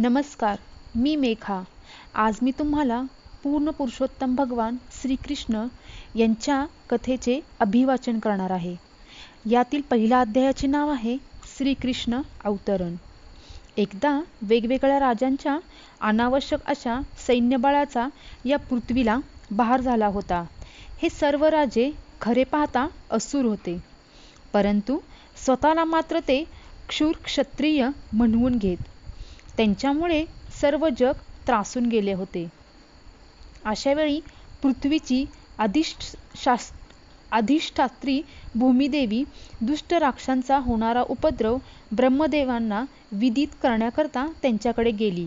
नमस्कार 0.00 0.56
मी 0.94 1.16
मेघा. 1.16 1.62
आज 2.14 2.38
मी 2.42 2.50
तुम्हाला 2.50 3.02
पूर्ण 3.42 3.70
पुरुषोत्तम 3.70 4.34
भगवान 4.34 4.76
श्रीकृष्ण 5.02 5.66
यांच्या 6.14 6.66
कथेचे 6.90 7.40
अभिवाचन 7.60 8.18
करणार 8.18 8.50
आहे. 8.50 8.74
यातील 9.50 9.80
पहिल्या 9.80 10.20
अध्यायाचे 10.20 10.66
नाव 10.66 10.90
आहे 10.90 11.16
श्रीकृष्ण 11.56 12.20
अवतरण. 12.44 12.94
एकदा 13.76 14.20
वेगवेगळ्या 14.42 14.98
राजांच्या 15.00 15.58
अनावश्यक 16.00 16.60
अशा 16.66 17.00
सैन्यबळाचा 17.26 18.08
या 18.44 18.58
पृथ्वीला 18.58 19.16
बहार 19.50 19.80
झाला 19.80 20.06
होता. 20.06 20.44
हे 21.02 21.08
सर्व 21.10 21.44
राजे 21.44 21.90
खरे 22.20 22.44
पाहता 22.44 22.86
असुर 23.10 23.44
होते. 23.44 23.78
परंतु 24.52 24.98
स्वतःला 25.44 25.84
मात्र 25.84 26.18
ते 26.18 26.44
क्षूर 26.88 27.12
क्षत्रिय 27.24 27.88
म्हणवून 28.12 28.56
घेत. 28.56 28.76
त्यांच्यामुळे 29.58 30.24
सर्व 30.52 30.88
जग 30.98 31.12
त्रासून 31.46 31.86
गेले 31.86 32.12
होते. 32.12 32.46
अशावेळी 33.64 34.20
पृथ्वीची 34.62 35.24
अधिष्ठास 35.58 36.70
अधिष्ठात्री 37.32 38.20
भूमिदेवी 38.54 39.22
दुष्ट 39.60 39.92
राक्षांचा 39.94 40.58
होणारा 40.58 41.02
उपद्रव 41.08 41.56
ब्रह्मदेवांना 41.92 42.82
विदित 43.12 43.48
करण्याकरता 43.62 44.26
त्यांच्याकडे 44.42 44.90
गेली. 44.90 45.26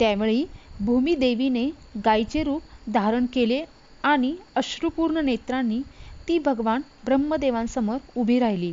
त्यावेळी 0.00 0.44
भूमिदेवीने 0.80 1.68
गायीचे 2.04 2.42
रूप 2.42 2.62
धारण 2.92 3.26
केले 3.26 3.62
आणि 4.04 4.34
अश्रुपूर्ण 4.56 5.24
नेत्रांनी 5.24 5.80
ती 6.28 6.38
भगवान 6.38 6.80
ब्रह्मदेवांसमोर 7.04 7.98
उभी 8.16 8.38
राहिली. 8.38 8.72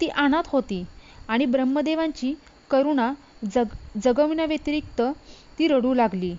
ती 0.00 0.08
अनाथ 0.08 0.48
होती 0.48 0.82
आणि 1.28 1.46
ब्रह्मदेवांची 1.46 2.34
करुणा 2.70 3.12
जग 3.44 3.74
जगविण्याव्यतिरिक्त 4.04 5.00
ती 5.58 5.66
रडू 5.68 5.92
लागली. 5.94 6.34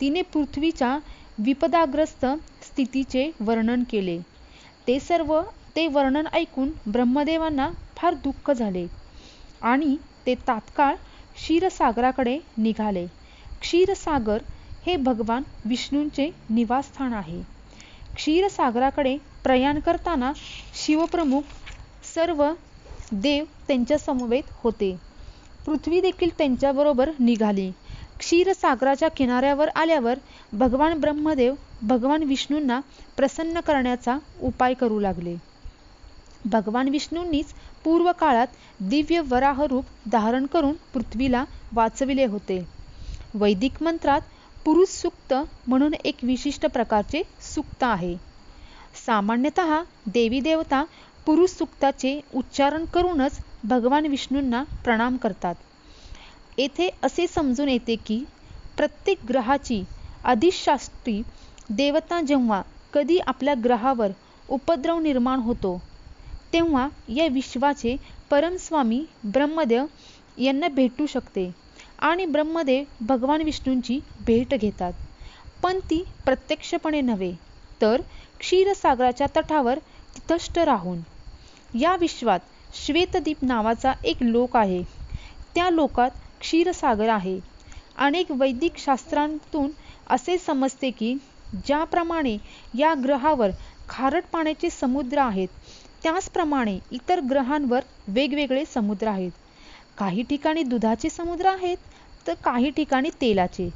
तिने 0.00 0.22
पृथ्वीच्या 0.24 0.98
विपदाग्रस्त 1.38 2.24
स्थितीचे 2.62 3.30
वर्णन 3.40 3.82
केले. 3.90 4.18
ते 4.86 4.98
सर्व 5.00 5.40
ते 5.76 5.86
वर्णन 5.86 6.26
ऐकून 6.32 6.70
ब्रह्मदेवांना 6.86 7.68
फार 7.96 8.14
दुःख 8.24 8.50
झाले 8.50 8.86
आणि 9.62 9.96
ते 10.26 10.34
तात्काळ 10.48 10.94
क्षीरसागराकडे 11.36 12.38
निघाले. 12.56 13.06
क्षीरसागर 13.62 14.42
हे 14.84 14.96
भगवान 14.98 15.42
विष्णूंचे 15.64 16.30
निवासस्थान 16.50 17.12
आहे. 17.14 17.42
क्षीरसागराकडे 18.16 19.16
प्रयाण 19.44 19.78
करताना 19.80 20.32
शिवप्रमुख 20.76 21.42
सर्व 22.06 22.44
देव 23.12 23.44
त्यांच्या 23.68 23.98
समवेत 23.98 24.50
होते. 24.54 24.96
पृथ्वी 25.66 26.00
देखील 26.00 26.28
त्यांच्याबरोबर 26.38 27.10
निघाली. 27.18 27.70
क्षीरसागराच्या 28.18 29.08
किनाऱ्यावर 29.08 29.68
आल्यावर 29.68 30.18
भगवान 30.52 31.00
ब्रह्मदेव 31.00 31.54
भगवान 31.82 32.22
विष्णूंना 32.22 32.80
प्रसन्न 33.16 33.60
करण्याचा 33.60 34.16
उपाय 34.42 34.74
करू 34.74 34.98
लागले. 35.00 35.34
भगवान 36.44 36.88
विष्णूंनीच 36.88 37.52
पूर्व 37.84 38.10
काळात 38.12 38.46
दिव्य 38.80 39.20
वराह 39.20 39.62
रूप 39.64 39.84
धारण 40.12 40.46
करून 40.46 40.72
पृथ्वीला 40.94 41.44
वाचविले 41.72 42.24
होते. 42.24 42.64
वैदिक 43.34 43.82
मंत्रात 43.82 44.20
पुरुष 44.64 44.88
सुक्त 44.88 45.34
म्हणून 45.66 45.94
एक 46.04 46.16
विशिष्ट 46.22 46.66
प्रकारचे 46.66 47.22
सुक्त 47.54 47.82
आहे. 47.82 48.14
सामान्यतः 49.06 49.74
देवी 50.06 50.40
देवता 50.40 50.82
पुरुष 51.26 51.50
सुक्ताचे 51.50 52.20
उच्चारण 52.34 52.84
करूनच 52.84 53.38
भगवान 53.64 54.06
विष्णूंना 54.06 54.62
प्रणाम 54.84 55.16
करतात. 55.16 55.54
येथे 56.58 56.88
असे 57.02 57.26
समजून 57.26 57.68
येते 57.68 57.96
की 57.96 58.22
प्रत्येक 58.76 59.18
ग्रहाची 59.28 59.82
अधिशास्त्री 60.24 61.20
देवता 61.70 62.20
जेव्हा 62.20 62.62
कधी 62.92 63.18
आपल्या 63.18 63.54
ग्रहावर 63.64 64.10
उपद्रव 64.48 64.98
निर्माण 64.98 65.40
होतो 65.40 65.78
तेव्हा 66.52 66.88
या 67.08 67.26
विश्वाचे 67.26 67.96
परमस्वामी 68.30 69.04
ब्रह्मदेव 69.24 69.86
यांना 70.38 70.68
भेटू 70.68 71.06
शकते 71.06 71.50
आणि 71.98 72.26
ब्रह्मदेव 72.26 72.84
भगवान 73.00 73.42
विष्णूंची 73.42 73.98
भेट 74.26 74.54
घेतात. 74.54 74.92
पण 75.62 75.78
ती 75.80 76.02
प्रत्यक्षपणे 76.24 77.00
नव्हे 77.00 77.32
तर 77.80 78.00
क्षीरसागराच्या 78.40 79.26
तटावर 79.36 79.78
तिथष्ट 80.16 80.58
राहून. 80.58 81.00
या 81.74 81.96
विश्वात 81.96 82.40
श्वेतदीप 82.74 83.42
नावाचा 83.42 83.92
एक 84.04 84.22
लोक 84.22 84.56
आहे. 84.56 84.82
त्या 85.54 85.68
लोकात 85.70 86.10
क्षीरसागर 86.40 87.08
आहे. 87.08 87.38
अनेक 87.96 88.30
वैदिक 88.32 88.78
शास्त्रांतून 88.78 89.70
असे 90.06 90.36
समजते 90.38 90.90
की 90.90 91.14
ज्याप्रमाणे 91.66 92.36
या 92.74 92.92
ग्रहावर 93.04 93.50
खारट 93.88 94.24
पाण्याचे 94.32 94.70
समुद्र 94.70 95.18
आहेत 95.18 95.48
त्याचप्रमाणे 96.02 96.78
इतर 96.92 97.20
ग्रहांवर 97.20 97.80
वेगवेगळे 98.08 98.64
समुद्र 98.64 99.08
आहेत. 99.08 99.30
काही 99.98 100.22
ठिकाणी 100.22 100.62
दुधाचे 100.62 101.10
समुद्र 101.10 101.46
आहेत 101.46 101.76
तर 102.26 102.34
काही 102.34 102.70
ठिकाणी 102.70 103.10
तेलाचे. 103.20 103.68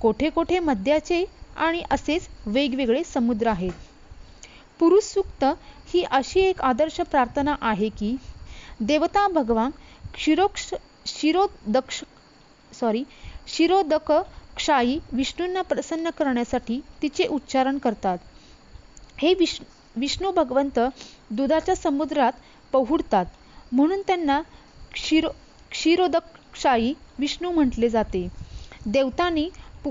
कोठे 0.00 0.28
कोठे 0.30 0.58
मद्याचे 0.58 1.24
आणि 1.56 1.82
असेच 1.90 2.28
वेगवेगळे 2.46 3.02
समुद्र 3.04 3.48
आहेत. 3.48 3.72
पुरुष 4.80 5.04
सूक्त 5.04 5.44
ही 5.88 6.02
अशी 6.02 6.40
एक 6.40 6.60
आदर्श 6.62 7.00
प्रार्थना 7.00 7.54
आहे 7.60 7.88
की 7.88 8.16
देवता 8.80 9.26
भगवान 9.28 9.70
क्षिरोक्ष 10.14 10.72
शिरोदक्ष 11.06 12.02
सॉरी 12.72 13.04
शिरोदक 13.48 14.10
क्षाई 14.56 14.98
विष्णूंना 15.12 15.62
प्रसन्न 15.62 16.10
करण्यासाठी 16.10 16.80
तिचे 17.02 17.26
उच्चारण 17.26 17.78
करतात. 17.78 18.18
हे 19.18 19.32
विष 19.34 19.58
विष्णू 19.96 20.30
भगवंत 20.32 20.78
दुधाच्या 21.30 21.74
समुद्रात 21.74 22.32
पहुडतात. 22.72 23.26
म्हणून 23.72 24.02
त्यांना 24.06 24.40
क्षीरो 24.92 25.28
क्षीरोदक्षाई 25.70 26.92
विष्णू 27.18 27.50
म्हटले 27.50 27.88
जाते. 27.88 28.28
देवतांनी 28.86 29.48
पु 29.84 29.90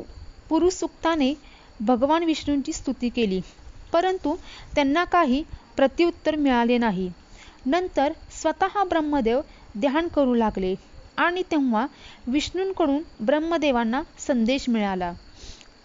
पुरुषुक्ताने 0.49 1.33
भगवान 1.79 2.23
विष्णूंची 2.23 2.73
स्तुती 2.73 3.09
केली. 3.09 3.39
परंतु 3.93 4.35
त्यांना 4.75 5.03
काही 5.03 5.43
प्रत्युत्तर 5.75 6.35
मिळाले 6.35 6.77
नाही. 6.77 7.09
नंतर 7.65 8.11
स्वतः 8.43 8.83
ब्रह्मदेव 8.83 9.39
ध्यान 9.79 10.07
करू 10.07 10.33
लागले. 10.33 10.73
आणि 11.17 11.41
तेव्हा 11.51 11.85
विष्णूंकडून 12.27 13.01
ब्रह्मदेवांना 13.25 14.01
संदेश 14.19 14.65
मिळाला. 14.69 15.11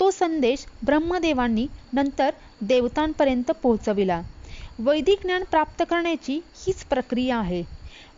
तो 0.01 0.11
संदेश 0.11 0.65
ब्रह्मदेवांनी 0.85 1.67
नंतर 1.93 2.31
देवतांपर्यंत 2.61 3.51
पोहोचविला. 3.63 4.21
वैदिक 4.79 5.23
ज्ञान 5.23 5.45
प्राप्त 5.51 5.83
करण्याची 5.91 6.41
हीच 6.57 6.85
प्रक्रिया 6.85 7.39
आहे. 7.39 7.63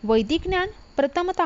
वैदिक 0.03 0.47
ज्ञान 0.47 0.69
प्रथमत 0.97 1.41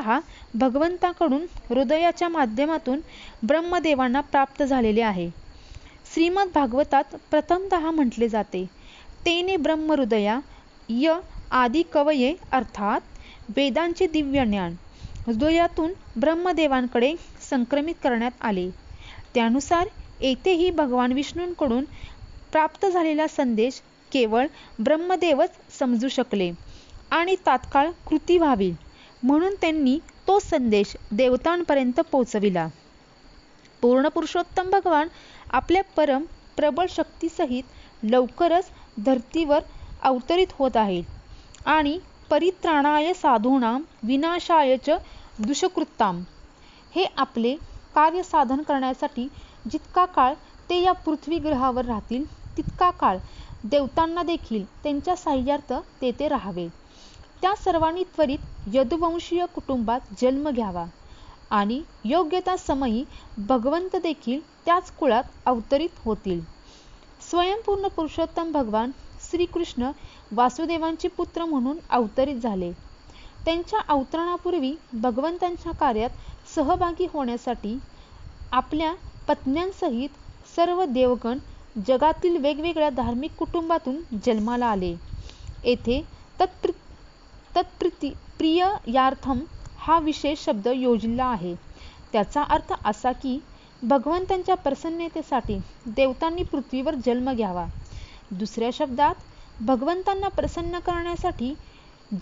भगवंताकडून 0.54 1.46
हृदयाच्या 1.70 2.28
माध्यमातून 2.28 3.00
ब्रह्मदेवांना 3.46 4.20
प्राप्त 4.20 4.62
झालेले 4.62 5.02
आहे. 5.02 5.30
श्रीमद 6.14 6.48
भागवतात 6.54 7.16
प्रथमत 7.30 7.74
म्हटले 7.74 8.28
जाते 8.28 8.64
तेने 9.26 9.56
ब्रह्महृदया 9.56 10.38
य 10.88 11.14
आदी 11.52 11.82
कवये 11.92 12.34
अर्थात 12.52 13.00
वेदांचे 13.48 14.06
दिव्य 14.06 14.44
ज्ञान 14.44 14.74
हृदयातून 15.26 15.92
ब्रह्मदेवांकडे 16.16 17.14
संक्रमित 17.50 17.94
करण्यात 18.02 18.42
आले. 18.42 18.68
त्यानुसार 19.34 19.86
येथेही 20.20 20.70
भगवान 20.70 21.12
विष्णूंकडून 21.12 21.84
प्राप्त 22.52 22.86
झालेला 22.86 23.26
संदेश 23.28 23.80
केवळ 24.12 24.46
ब्रह्मदेवच 24.78 25.56
समजू 25.78 26.08
शकले 26.08 26.50
आणि 27.10 27.34
तात्काळ 27.46 27.90
कृती 28.06 28.38
व्हावी 28.38 28.70
म्हणून 29.22 29.54
त्यांनी 29.60 29.98
तो 30.28 30.38
संदेश 30.40 30.96
देवतांपर्यंत 31.12 32.00
पोचविला 32.12 32.66
पूर्ण 33.82 34.08
पुरुषोत्तम 34.08 34.70
भगवान 34.70 35.08
आपल्या 35.50 35.82
परम 35.96 36.24
प्रबळ 36.56 36.86
शक्तीसहित 36.88 38.04
लवकरच 38.04 38.70
धर्तीवर 38.96 39.60
अवतरित 40.02 40.46
होत 40.52 40.76
आहेत. 40.76 41.04
आणि 41.66 41.98
परित्राणाय 42.30 43.12
साधूनाम 43.14 43.82
विनाशाय 44.02 44.76
च 44.78 44.96
दुष्कृत्ताम 45.38 46.22
हे 46.92 47.04
आपले 47.16 47.54
कार्य 47.94 48.22
साधन 48.22 48.62
करण्यासाठी 48.62 49.26
जितका 49.66 50.04
काळ 50.06 50.34
ते 50.70 50.80
या 50.82 50.92
पृथ्वी 50.94 51.38
ग्रहावर 51.38 51.84
राहतील 51.84 52.24
तितका 52.56 52.90
काळ 52.90 53.18
देवतांना 53.64 54.22
देखील 54.22 54.64
त्यांच्या 54.82 55.16
साह्यार्थ 55.16 55.72
तेथे 56.02 56.28
राहावे. 56.28 56.68
त्या 57.42 57.54
सर्वांनी 57.56 58.02
त्वरित 58.16 58.74
यदुवंशीय 58.74 59.44
कुटुंबात 59.54 60.00
जन्म 60.20 60.48
घ्यावा 60.50 60.84
आणि 61.50 61.80
योग्यता 62.04 62.56
समयी 62.56 63.04
भगवंत 63.48 63.96
देखील 63.96 64.40
त्याच 64.66 64.90
कुळात 64.90 65.24
अवतरित 65.46 65.98
होतील. 66.04 66.40
स्वयंपूर्ण 67.20 67.88
पुरुषोत्तम 67.88 68.50
भगवान 68.52 68.90
श्रीकृष्ण 69.30 69.90
वासुदेवांचे 70.32 71.08
पुत्र 71.08 71.44
म्हणून 71.44 71.78
अवतरित 71.90 72.36
झाले. 72.36 72.70
त्यांच्या 73.46 73.80
अवतरणापूर्वी 73.88 74.74
भगवंतांच्या 74.94 75.72
कार्यात 75.72 76.10
सहभागी 76.54 77.06
होण्यासाठी 77.12 77.76
आपल्या 78.52 78.92
पत्न्यांसहित 79.28 80.08
सर्व 80.56 80.84
देवगण 80.84 81.38
जगातील 81.76 82.36
वेगवेगळ्या 82.36 82.90
धार्मिक 82.90 83.34
कुटुंबातून 83.38 84.00
जन्माला 84.26 84.66
आले. 84.66 84.94
येथे 85.64 86.00
तत्प्रि 86.38 86.72
तत्प्रिती 87.56 88.10
प्रिययार्थम 88.38 89.38
हा 89.78 89.98
विशेष 89.98 90.44
शब्द 90.44 90.68
योजिला 90.68 91.24
आहे. 91.24 91.54
त्याचा 92.12 92.42
अर्थ 92.44 92.72
असा 92.84 93.12
की 93.12 93.38
भगवंतांच्या 93.82 94.54
प्रसन्नतेसाठी 94.54 95.58
देवतांनी 95.86 96.42
पृथ्वीवर 96.42 96.94
जन्म 97.04 97.32
घ्यावा. 97.32 97.64
दुसऱ्या 98.30 98.70
शब्दात 98.72 99.14
भगवंतांना 99.60 100.28
प्रसन्न 100.28 100.78
करण्यासाठी 100.78 101.54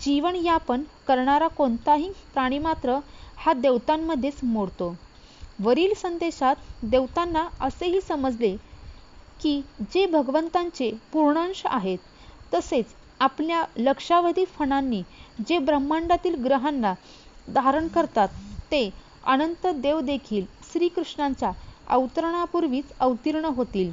जीवनयापन 0.01 0.83
करणारा 1.06 1.49
कोणताही 1.49 2.11
प्राणी 2.35 2.59
मात्र 2.59 2.99
हा 3.37 3.53
देवतांमध्येच 3.53 4.39
मोडतो. 4.45 4.95
वरील 5.59 5.93
संदेशात 5.97 6.85
देवतांना 6.85 7.47
असेही 7.61 8.01
समजले 8.01 8.55
की 9.41 9.61
जे 9.93 10.05
भगवंतांचे 10.06 10.91
पूर्णांश 11.12 11.62
आहेत 11.67 11.99
तसेच 12.53 12.95
आपल्या 13.21 13.65
लक्षावधी 13.77 14.45
फणांनी 14.59 15.03
जे 15.49 15.59
ब्रह्मांडातील 15.59 16.35
ग्रहांना 16.45 16.95
धारण 17.49 17.89
करतात 17.89 18.29
ते 18.73 18.89
अनंत 19.25 19.67
देव 19.75 20.00
देखील 20.00 20.45
श्रीकृष्णांच्या 20.73 21.50
अवतरणापूर्वीच 21.87 22.93
अवतीर्ण 23.00 23.45
होतील. 23.47 23.93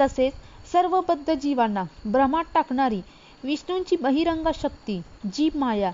तसेच 0.00 0.32
सर्व 0.72 1.00
बद्ध 1.08 1.32
जीवांना 1.32 1.82
भ्रमात 2.04 2.44
टाकणारी 2.54 3.00
विष्णूंची 3.44 3.96
बहिरंग 3.96 4.46
शक्ती 4.54 5.00
जी 5.34 5.48
माया 5.54 5.90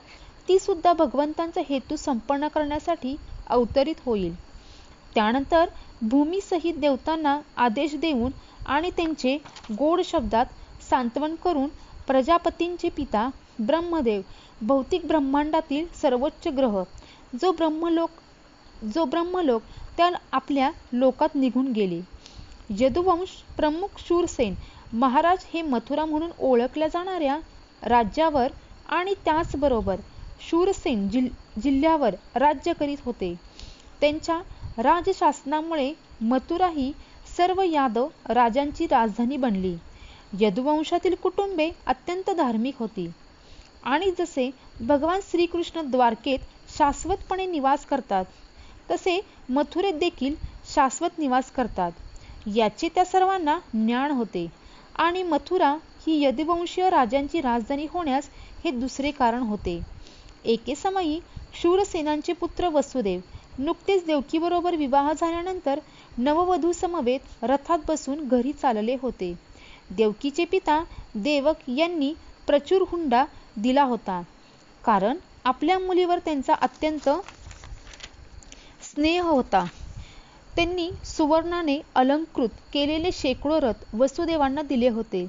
ती 0.48 0.58
सुद्धा 0.58 0.92
भगवंतांचा 0.92 1.60
हेतू 1.68 1.96
संपन्न 1.96 2.48
करण्यासाठी 2.48 3.14
अवतरित 3.48 3.94
होईल. 4.04 4.34
त्यानंतर 5.14 5.68
भूमीसहित 6.02 6.74
देवतांना 6.74 7.38
आदेश 7.56 7.94
देऊन 7.96 8.30
आणि 8.66 8.90
त्यांचे 8.96 9.36
गोड 9.70 10.00
शब्दात 10.04 10.46
सांत्वन 10.90 11.34
करून 11.34 11.68
प्रजापतींचे 12.08 12.88
पिता 12.88 13.28
ब्रह्मदेव 13.58 14.20
भौतिक 14.60 15.06
ब्रह्मांडातील 15.06 15.86
सर्वोच्च 16.02 16.48
ग्रह 16.48 16.82
जो 17.40 17.52
ब्रह्मलोक 17.52 18.10
जो 18.84 19.04
ब्रह्मलोक 19.04 19.62
त्या 19.96 20.08
आपल्या 20.32 20.70
लोकात 20.92 21.34
निघून 21.34 21.70
गेले. 21.72 22.00
यदुवंश 22.70 23.30
प्रमुख 23.56 23.98
शूरसेन 23.98 24.54
महाराज 24.92 25.44
हे 25.46 25.62
मथुरा 25.64 26.04
म्हणून 26.04 26.30
ओळखल्या 26.40 26.88
जाणाऱ्या 26.88 27.38
राज्यावर 27.82 28.52
आणि 28.88 29.14
त्याचबरोबर 29.24 30.00
शूरसेन 30.40 31.08
जिल 31.08 31.28
जिल्ह्यावर 31.62 32.14
राज्य 32.36 32.72
करीत 32.72 32.98
होते. 33.04 33.34
त्यांच्या 34.02 34.40
राजशासनामुळे 34.76 35.92
मथुरा 36.22 36.68
ही 36.68 36.92
सर्व 37.28 37.60
यादव 37.62 38.08
राजांची 38.28 38.86
राजधानी 38.86 39.36
बनली. 39.36 39.76
यदुवंशातील 40.32 41.14
कुटुंबे 41.14 41.70
अत्यंत 41.86 42.30
धार्मिक 42.30 42.78
होती. 42.78 43.10
आणि 43.82 44.10
जसे 44.18 44.50
भगवान 44.80 45.20
श्रीकृष्ण 45.22 45.80
द्वारकेत 45.82 46.38
शाश्वतपणे 46.68 47.46
निवास 47.46 47.84
करतात 47.86 48.24
तसे 48.88 49.20
मथुरेत 49.48 49.94
देखील 49.94 50.34
शाश्वत 50.66 51.18
निवास 51.18 51.50
करतात. 51.50 51.92
याचे 52.46 52.88
त्या 52.88 53.04
सर्वांना 53.04 53.58
ज्ञान 53.74 54.10
होते. 54.10 54.46
आणि 54.96 55.22
मथुरा 55.22 55.70
ही 56.06 56.20
यदुवंशीय 56.22 56.88
राजांची 56.90 57.40
राजधानी 57.40 57.86
होण्यास 57.90 58.28
हे 58.64 58.70
दुसरे 58.70 59.10
कारण 59.10 59.42
होते. 59.42 59.80
एके 60.44 60.74
समयी 60.74 61.18
शूरसेनांचे 61.54 62.32
पुत्र 62.32 62.68
वसुदेव 62.68 63.20
नुकतेच 63.58 64.04
देवकीबरोबर 64.06 64.74
विवाह 64.76 65.12
झाल्यानंतर 65.12 65.78
नववधू 66.18 66.72
समवेत 66.72 67.44
रथात 67.44 67.78
बसून 67.88 68.26
घरी 68.28 68.52
चालले 68.52 68.96
होते. 69.02 69.32
देवकीचे 69.90 70.44
पिता 70.44 70.82
देवक 71.14 71.68
यांनी 71.68 72.12
प्रचूर 72.46 72.82
हुंडा 72.88 73.24
दिला 73.56 73.82
होता. 73.82 74.20
कारण 74.84 75.16
आपल्या 75.44 75.78
मुलीवर 75.78 76.18
त्यांचा 76.18 76.54
अत्यंत 76.54 77.08
स्नेह 78.84 79.22
होता. 79.22 79.64
त्यांनी 80.56 80.90
सुवर्णाने 81.06 81.78
अलंकृत 81.94 82.60
केलेले 82.72 83.10
शेकडो 83.12 83.60
रथ 83.60 83.84
वसुदेवांना 83.94 84.62
दिले 84.62 84.88
होते. 84.88 85.26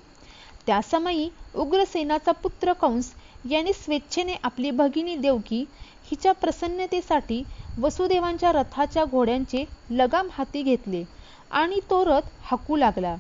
त्यासमयी 0.68 1.30
उग्रसेनाचा 1.56 2.32
पुत्र 2.34 2.74
कंस 2.74 3.14
याने 3.46 3.74
स्वेच्छेने 3.74 4.36
आपली 4.44 4.72
भगिनी 4.72 5.16
देवकी 5.18 5.64
हिच्या 6.08 6.32
प्रसन्नतेसाठी 6.34 7.44
वसुदेवांच्या 7.78 8.52
रथाच्या 8.52 9.04
घोड्यांचे 9.06 9.64
लगाम 9.92 10.28
हाती 10.32 10.62
घेतले 10.64 11.04
आणि 11.52 11.80
तो 11.90 12.04
रथ 12.06 12.30
हाकू 12.42 12.76
लागला. 12.76 13.16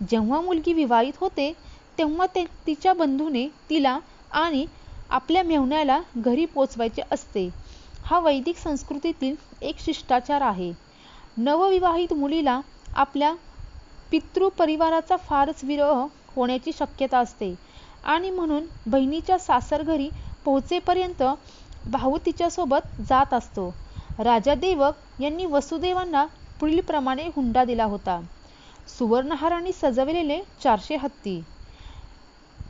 जेव्हा 0.00 0.40
मुलगी 0.40 0.72
विवाहित 0.72 1.12
होते 1.16 1.52
तेव्हा 1.98 2.26
ते 2.34 2.44
तिच्या 2.66 2.92
बंधूने 2.94 3.46
तिला 3.70 3.98
आणि 4.32 4.64
आपल्या 5.10 5.42
मेहुण्याला 5.42 6.00
घरी 6.16 6.44
पोचवायचे 6.46 7.02
असते. 7.10 7.48
हा 8.04 8.18
वैदिक 8.20 8.56
संस्कृतीतील 8.58 9.34
एक 9.62 9.80
शिष्टाचार 9.80 10.40
आहे. 10.42 10.72
नवविवाहित 11.36 12.12
मुलीला 12.12 12.60
आपल्या 12.94 13.34
पितृपरिवाराचा 14.12 15.16
फारच 15.18 15.64
विरह 15.64 16.04
होण्याची 16.36 16.72
शक्यता 16.72 17.18
असते. 17.18 17.54
आणि 18.04 18.30
म्हणून 18.30 18.66
बहिणीच्या 18.86 19.38
सासरघरी 19.38 20.08
पोहोचेपर्यंत 20.44 21.22
भाऊ 21.84 22.16
तिच्यासोबत 22.26 23.00
जात 23.00 23.34
असतो. 23.34 23.70
राजा 24.18 24.54
देवक 24.56 25.20
यांनी 25.20 25.44
वसुदेवांना 25.46 26.24
पुढीलप्रमाणे 26.60 27.26
हुंडा 27.36 27.64
दिला 27.64 27.84
होता. 27.84 28.20
सुवर्णहाराने 28.88 29.72
सजवलेले 29.72 30.40
चारशे 30.60 30.96
हत्ती 30.96 31.40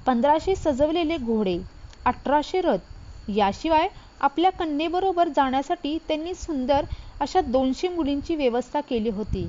पंधराशे 0.07 0.55
सजवलेले 0.57 1.17
घोडे 1.19 1.59
अठराशे 2.07 2.61
रथ 2.61 3.31
याशिवाय 3.31 3.89
आपल्या 4.21 4.51
कन्येबरोबर 4.53 5.29
जाण्यासाठी 5.29 5.97
त्यांनी 6.09 6.35
सुंदर 6.35 6.85
अशा 7.21 7.41
दोनशे 7.43 7.89
मुलींची 7.89 8.35
व्यवस्था 8.37 8.81
केली 8.81 9.11
होती. 9.11 9.49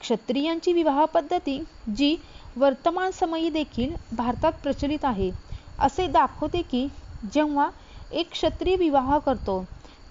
क्षत्रियांची 0.00 0.72
विवाह 0.72 1.04
पद्धती 1.04 1.58
जी 1.96 2.16
वर्तमान 2.56 3.10
समयी 3.10 3.48
देखील 3.50 3.94
भारतात 4.12 4.52
प्रचलित 4.62 5.04
आहे 5.04 5.30
असे 5.78 6.06
दाखवते 6.06 6.62
की 6.62 6.86
जेव्हा 7.32 7.68
एक 8.10 8.30
क्षत्रिय 8.32 8.76
विवाह 8.76 9.16
करतो 9.18 9.62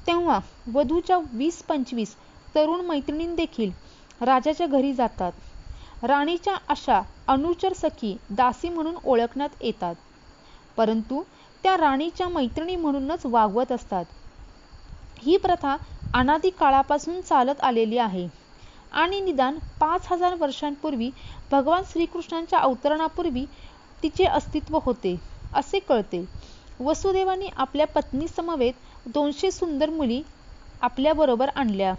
तेव्हा 0.07 0.39
वधूच्या 0.73 1.17
वीस 1.33 1.61
पंचवीस 1.63 2.15
तरुण 2.55 2.81
मैत्रिणी 2.81 3.25
देखील 3.35 3.71
राजाच्या 4.21 4.67
घरी 4.67 4.93
जातात. 4.93 5.31
राणीच्या 6.03 6.55
अशा 6.69 7.01
अनुचर 7.27 7.73
सखी 7.73 8.15
दासी 8.31 8.69
म्हणून 8.69 8.95
ओळखण्यात 9.03 9.49
येतात. 9.61 9.95
परंतु 10.77 11.21
त्या 11.63 11.75
राणीच्या 11.77 12.27
मैत्रिणी 12.29 12.75
म्हणूनच 12.75 13.25
वागवत 13.25 13.71
असतात. 13.71 14.05
ही 15.17 15.37
प्रथा 15.37 15.75
अनादी 16.15 16.49
काळापासून 16.51 17.19
चालत 17.21 17.61
आलेली 17.61 17.97
आहे. 17.97 18.27
आणि 18.93 19.19
निदान 19.21 19.57
पाच 19.79 20.07
हजार 20.09 20.33
वर्षांपूर्वी 20.39 21.09
भगवान 21.51 21.83
श्रीकृष्णांच्या 21.85 22.59
अवतरणापूर्वी 22.59 23.45
तिचे 24.03 24.25
अस्तित्व 24.27 24.77
होते 24.83 25.15
असे 25.53 25.79
कळते. 25.81 26.23
वसुदेवाने 26.79 27.47
आपल्या 27.57 27.87
पत्नी 27.87 28.27
समवेत 28.27 28.73
दोनशे 29.07 29.51
सुंदर 29.51 29.89
मुली 29.89 30.21
आपल्याबरोबर 30.81 31.49
आणल्या. 31.55 31.93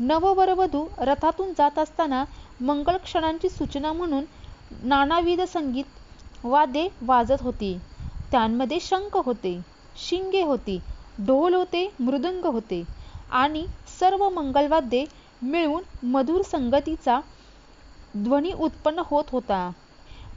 नववरवधू 0.00 0.86
रथातून 1.00 1.52
जात 1.58 1.78
असताना 1.78 2.24
मंगल 2.60 2.96
क्षणांची 3.04 3.48
सूचना 3.48 3.92
म्हणून 3.92 4.24
नानाविध 4.84 5.40
संगीत 5.48 6.44
वादे 6.44 6.86
वाजत 7.02 7.42
होती. 7.42 7.76
त्यांमध्ये 8.32 8.78
शंख 8.80 9.16
होते 9.16 9.60
शिंगे 9.98 10.42
होती 10.42 10.78
ढोल 11.18 11.54
होते 11.54 11.88
मृदंग 12.00 12.44
होते. 12.46 12.82
आणि 13.32 13.64
सर्व 14.00 14.28
मंगलवाद्ये 14.28 15.04
मिळून 15.42 15.82
मधुर 16.06 16.42
संगतीचा 16.42 17.20
ध्वनी 18.14 18.52
उत्पन्न 18.52 19.02
होत 19.06 19.24
होता. 19.30 19.70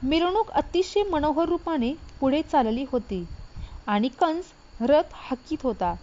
मिरवणूक 0.02 0.50
अतिशय 0.50 1.02
मनोहर 1.02 1.48
रूपाने 1.48 1.92
पुढे 2.20 2.42
चालली 2.42 2.84
होती 2.92 3.24
आणि 3.86 4.08
कंस 4.08 4.52
रथ 4.80 5.14
हाकीत 5.14 5.62
होता. 5.62 5.94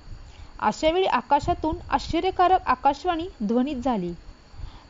अशा 0.60 0.90
वेळी 0.92 1.06
आकाशातून 1.08 1.78
आश्चर्यकारक 1.90 2.68
आकाशवाणी 2.68 3.28
ध्वनित 3.44 3.76
झाली. 3.76 4.14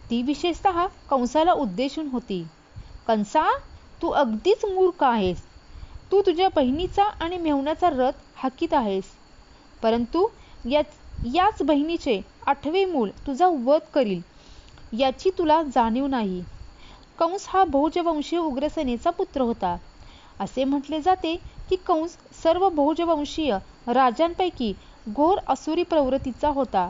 ती 0.10 0.22
विशेषतः 0.22 0.86
कंसाला 1.10 1.54
उद्देशून 1.54 2.08
होती. 2.08 2.44
कंसा 3.08 3.48
तू 4.02 4.10
अगदीच 4.10 4.66
मूर्ख 4.66 5.04
आहेस. 5.04 5.42
तू 6.12 6.22
तुझ्या 6.22 6.48
बहिणीचा 6.56 7.04
आणि 7.20 7.38
मेहुण्याचा 7.38 7.90
रथ 7.90 8.20
हाकीत 8.36 8.74
आहेस. 8.74 9.04
परंतु 9.82 10.28
या 10.66 10.82
याच 11.26 11.62
बहिणीचे 11.62 12.22
आठवे 12.44 12.84
मूल 12.86 13.10
तुझा 13.28 13.48
वध 13.58 13.82
करील. 13.94 14.22
याची 14.92 15.30
तुला 15.38 15.62
जाणीव 15.66 16.08
नाही. 16.08 16.44
कंस 17.20 17.46
हा 17.50 17.64
भोजवंशीय 17.66 18.40
उग्रसेनेचा 18.40 19.10
पुत्र 19.12 19.42
होता. 19.42 19.76
असे 20.40 20.64
म्हटले 20.64 21.00
जाते 21.02 21.36
की 21.70 21.76
कंस 21.86 22.18
सर्व 22.34 22.68
भोजवंशीय 22.72 23.58
राजांपैकी 23.88 24.74
घोर 25.08 25.40
असुरी 25.48 25.84
प्रवृत्तीचा 25.84 26.50
होता. 26.50 26.90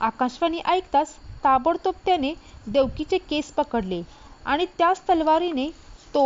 आकाशवाणी 0.00 0.60
ऐकताच 0.66 1.14
ताबडतोब 1.44 1.94
त्याने 2.04 2.32
देवकीचे 2.66 3.18
केस 3.20 3.52
पकडले 3.52 4.02
आणि 4.46 4.66
त्याच 4.78 5.02
तलवारीने 5.08 5.70
तो 6.14 6.24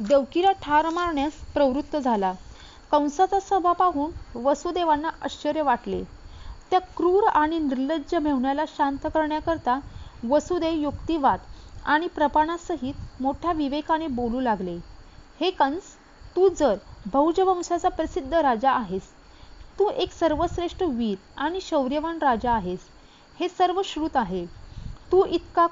देवकीला 0.00 0.52
ठार 0.62 0.88
मारण्यास 0.90 1.32
प्रवृत्त 1.54 1.96
झाला. 1.96 2.32
कंसाचा 2.90 3.38
सभा 3.40 3.72
पाहून 3.72 4.10
वसुदेवांना 4.36 5.08
आश्चर्य 5.22 5.62
वाटले. 5.62 6.02
त्या 6.70 6.78
क्रूर 6.96 7.26
आणि 7.28 7.58
निर्लज्ज 7.58 8.14
मेहुण्याला 8.14 8.64
शांत 8.68 9.06
करण्याकरता 9.14 9.78
वसुदेव 10.22 10.74
युक्तिवाद 10.74 11.38
आणि 11.84 12.06
प्रपाणासहित 12.14 13.22
मोठ्या 13.22 13.52
विवेकाने 13.52 14.06
बोलू 14.08 14.40
लागले 14.40 14.76
हे 15.40 15.50
कंस 15.50 15.94
तू 16.36 16.48
जर 16.58 16.74
भौजवंशाचा 17.12 17.88
प्रसिद्ध 17.88 18.32
राजा 18.34 18.70
आहेस 18.72 19.08
तू 19.78 19.88
एक 19.92 20.12
सर्वश्रेष्ठ 20.12 20.82
वीर 20.88 21.16
आणि 21.40 21.60
शौर्यवान 21.62 22.18
राजा 22.22 22.52
आहेस 22.52 22.80
हे 23.38 23.48
सर्व 23.48 23.80
श्रुत 23.84 24.16
आहे. 24.16 24.44
तू 25.12 25.24
इतका 25.26 25.66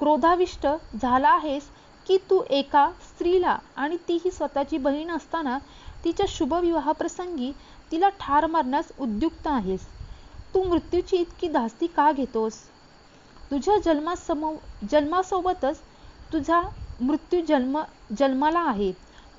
क्रोधाविष्ट 0.00 0.66
झाला 0.96 1.28
आहेस 1.28 1.62
की 2.06 2.16
तू 2.30 2.42
एका 2.50 2.88
स्त्रीला 3.08 3.56
आणि 3.76 3.96
तीही 4.08 4.30
स्वतःची 4.30 4.78
बहीण 4.78 5.10
असताना 5.10 5.58
तिच्या 6.04 6.26
शुभविवाहप्रसंगी 6.28 7.52
तिला 7.92 8.08
ठार 8.20 8.46
मारण्यास 8.46 8.92
उद्युक्त 8.98 9.46
आहेस. 9.46 9.80
तू 10.54 10.62
मृत्यूची 10.62 11.16
इतकी 11.16 11.48
धास्ती 11.48 11.86
का 11.86 12.10
घेतोस? 12.12 12.58
तुझ्या 13.50 13.76
जन्मासमो 13.84 14.52
जन्मासोबतच 14.90 15.80
तुझा 16.32 16.60
मृत्यू 17.00 17.40
जन्म 17.40 17.80
जन्माला 18.18 18.60
आहे. 18.60 18.92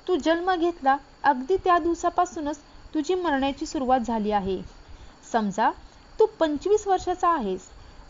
तू 0.08 0.16
जन्म 0.16 0.54
घेतला 0.54 0.96
अगदी 1.24 1.56
त्या 1.56 1.78
दिवसापासूनच 1.78 2.58
तुझी 2.94 3.14
मरण्याची 3.14 3.66
सुरुवात 3.66 4.00
झाली 4.00 4.30
आहे. 4.30 4.60
समजा 5.32 5.70
तू 6.18 6.26
पंचवीस 6.40 6.86
वर्षाचा 6.86 7.28
आहेस. 7.28 7.68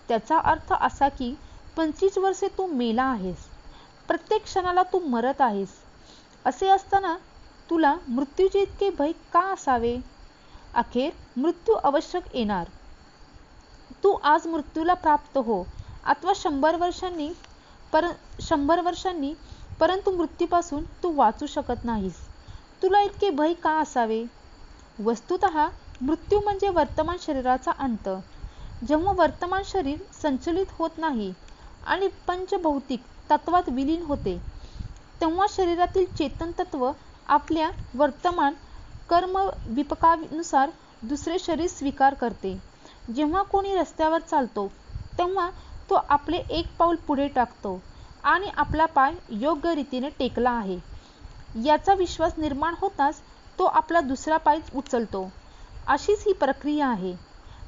त्याचा 0.09 0.39
अर्थ 0.41 0.73
असा 0.73 1.09
की 1.09 1.35
पंचवीस 1.77 2.19
वर्षे 2.19 2.49
तू 2.49 2.67
मेला 2.67 3.03
आहेस. 3.03 3.37
प्रत्येक 4.09 4.45
क्षणाला 4.45 4.83
तू 4.83 4.99
मरत 4.99 5.41
आहेस. 5.41 5.69
असे 6.45 6.69
असताना 6.69 7.17
तुला 7.71 7.95
मृत्यूचे 8.09 8.61
इतके 8.63 8.91
भय 8.91 9.13
का 9.33 9.41
असावे? 9.53 9.97
अखेर 10.75 11.11
मृत्यू 11.37 11.75
आवश्यक 11.75 12.35
येणार. 12.35 12.69
तू 14.05 14.13
आज 14.25 14.47
मृत्यूला 14.47 14.95
प्राप्त 14.95 15.37
हो. 15.39 15.63
अथवा 16.05 16.33
शंभर 16.37 16.77
वर्षांनी 16.77 17.29
पर 17.93 18.07
शंभर 18.41 18.81
वर्षांनी 18.81 19.33
परंतु 19.81 20.11
मृत्यूपासून 20.11 20.85
तू 21.03 21.13
वाचू 21.15 21.47
शकत 21.47 21.85
नाहीस. 21.85 22.17
तुला 22.83 23.01
इतके 23.01 23.31
भय 23.31 23.53
का 23.55 23.79
असावे? 23.81 24.25
वस्तुत 25.05 25.45
मृत्यू 26.03 26.41
म्हणजे 26.41 26.69
वर्तमान 26.69 27.17
शरीराचा 27.21 27.71
अंत. 27.79 28.09
जेव्हा 28.89 29.13
वर्तमान 29.13 29.63
शरीर 29.65 29.99
संचलित 30.23 30.67
होत 30.71 30.99
नाही 30.99 31.33
आणि 31.87 32.09
पंचभौतिक 32.27 33.03
तत्वात 33.31 33.69
विलीन 33.69 34.03
होते. 34.03 34.39
तेव्हा 35.21 35.47
शरीरातील 35.51 36.05
चेतन 36.17 36.51
तत्व 36.59 36.91
आपल्या 37.27 37.71
वर्तमान 37.95 38.55
कर्म 39.11 39.39
विपकानुसार 39.67 40.71
दुसरे 41.03 41.39
शरीर 41.39 41.69
स्वीकार 41.69 42.15
करते. 42.15 42.57
जेव्हा 43.15 43.43
कोणी 43.43 43.75
रस्त्यावर 43.77 44.21
चालतो 44.21 44.67
तेव्हा 45.19 45.49
तो 45.91 45.95
आपले 45.95 46.37
एक 46.51 46.67
पाऊल 46.79 46.97
पुढे 47.07 47.27
टाकतो 47.29 47.81
आणि 48.25 48.51
आपला 48.57 48.87
पाय 48.87 49.13
योग्य 49.31 49.75
रीतीने 49.75 50.09
टेकला 50.19 50.51
आहे. 50.51 50.79
याचा 51.65 51.95
विश्वास 51.95 52.39
निर्माण 52.39 52.75
होताच 52.81 53.21
तो 53.59 53.65
आपला 53.65 54.01
दुसरा 54.01 54.37
पाय 54.37 54.59
उचलतो. 54.75 55.29
अशीच 55.87 56.23
ही 56.27 56.33
प्रक्रिया 56.33 56.89
आहे. 56.89 57.15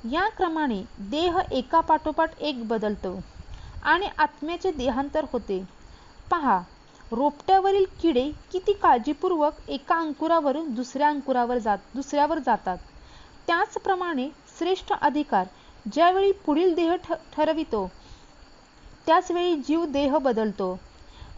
या 0.04 0.28
क्रमाने 0.28 0.82
देह 1.10 1.38
एका 1.50 1.80
पाठोपाठ 1.80 2.38
एक 2.40 2.66
बदलतो 2.68 3.18
आणि 3.84 4.08
आत्म्याचे 4.18 4.70
देहांतर 4.72 5.24
होते. 5.32 5.62
पहा 6.30 6.60
रोपट्यावरील 7.14 7.84
किडे 8.00 8.30
किती 8.52 8.72
काळजीपूर्वक 8.72 9.54
एका 9.68 9.96
अंकुरावरून 9.96 10.72
दुसऱ्या 10.74 11.08
अंकुरावर 11.08 11.58
जात 11.58 11.78
दुसऱ्यावर 11.94 12.38
जातात. 12.38 12.78
त्याचप्रमाणे 13.48 14.28
श्रेष्ठ 14.58 14.92
अधिकार 14.92 15.46
ज्यावेळी 15.86 16.32
पुढील 16.46 16.74
देह 16.74 16.94
ठरवितो 17.32 17.86
त्याचवेळी 19.06 19.54
जीव 19.58 19.84
देह 19.86 20.16
बदलतो. 20.18 20.76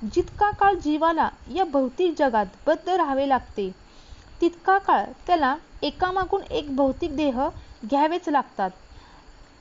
जितका 0.04 0.50
काळ 0.50 0.74
जीवाला 0.74 1.28
या 1.48 1.64
भौतिक 1.64 2.14
जगात 2.18 2.46
बद्ध 2.66 2.88
राहावे 2.88 3.28
लागते 3.28 3.70
तितका 4.40 4.76
काळ 4.78 5.04
त्याला 5.26 5.54
एकामागून 5.82 6.42
एक 6.50 6.74
भौतिक 6.76 7.16
देह 7.16 7.40
घ्यावेच 7.84 8.28
लागतात. 8.28 8.70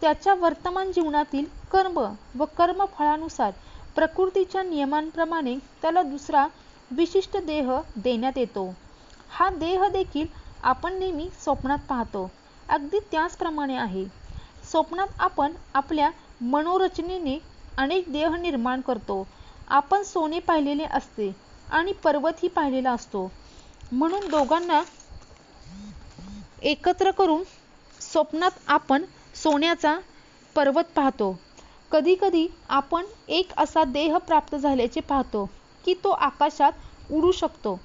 त्याच्या 0.01 0.33
वर्तमान 0.33 0.91
जीवनातील 0.91 1.45
कर्म 1.71 1.97
व 2.37 2.45
कर्मफळानुसार 2.57 3.51
प्रकृतीच्या 3.95 4.63
नियमांप्रमाणे 4.63 5.57
त्याला 5.81 6.01
दुसरा 6.03 6.47
विशिष्ट 6.91 7.37
देह 7.37 7.71
देण्यात 7.97 8.37
येतो. 8.37 8.73
हा 9.29 9.49
देह 9.51 9.87
देखील 9.89 10.25
आपण 10.63 10.97
नेहमी 10.99 11.29
स्वप्नात 11.35 11.79
पाहतो. 11.89 12.29
अगदी 12.69 12.99
त्याचप्रमाणे 13.11 13.75
आहे. 13.77 14.05
स्वप्नात 14.65 15.07
आपण 15.19 15.53
आपल्या 15.75 16.09
मनोरचनेने 16.43 17.37
अनेक 17.77 18.11
देह 18.11 18.35
निर्माण 18.37 18.81
करतो. 18.81 19.27
आपण 19.67 20.03
सोने 20.03 20.39
पाहिलेले 20.41 20.83
असते 20.91 21.31
आणि 21.69 21.91
पर्वतही 22.03 22.47
पाहिलेला 22.49 22.91
असतो. 22.91 23.27
म्हणून 23.91 24.29
दोघांना 24.29 24.83
एकत्र 26.63 27.11
करून 27.11 27.43
स्वप्नात 28.01 28.51
आपण 28.67 29.05
सोन्याचा 29.35 29.97
पर्वत 30.55 30.83
पाहतो. 30.95 31.35
कधी 31.91 32.15
कधी 32.15 32.47
आपण 32.71 33.05
एक 33.29 33.51
असा 33.57 33.83
देह 33.85 34.17
प्राप्त 34.19 34.55
झाल्याचे 34.55 34.99
पाहतो 35.01 35.45
की 35.85 35.93
तो 36.03 36.09
आकाशात 36.09 36.71
उडू 37.09 37.31
शकतो. 37.33 37.77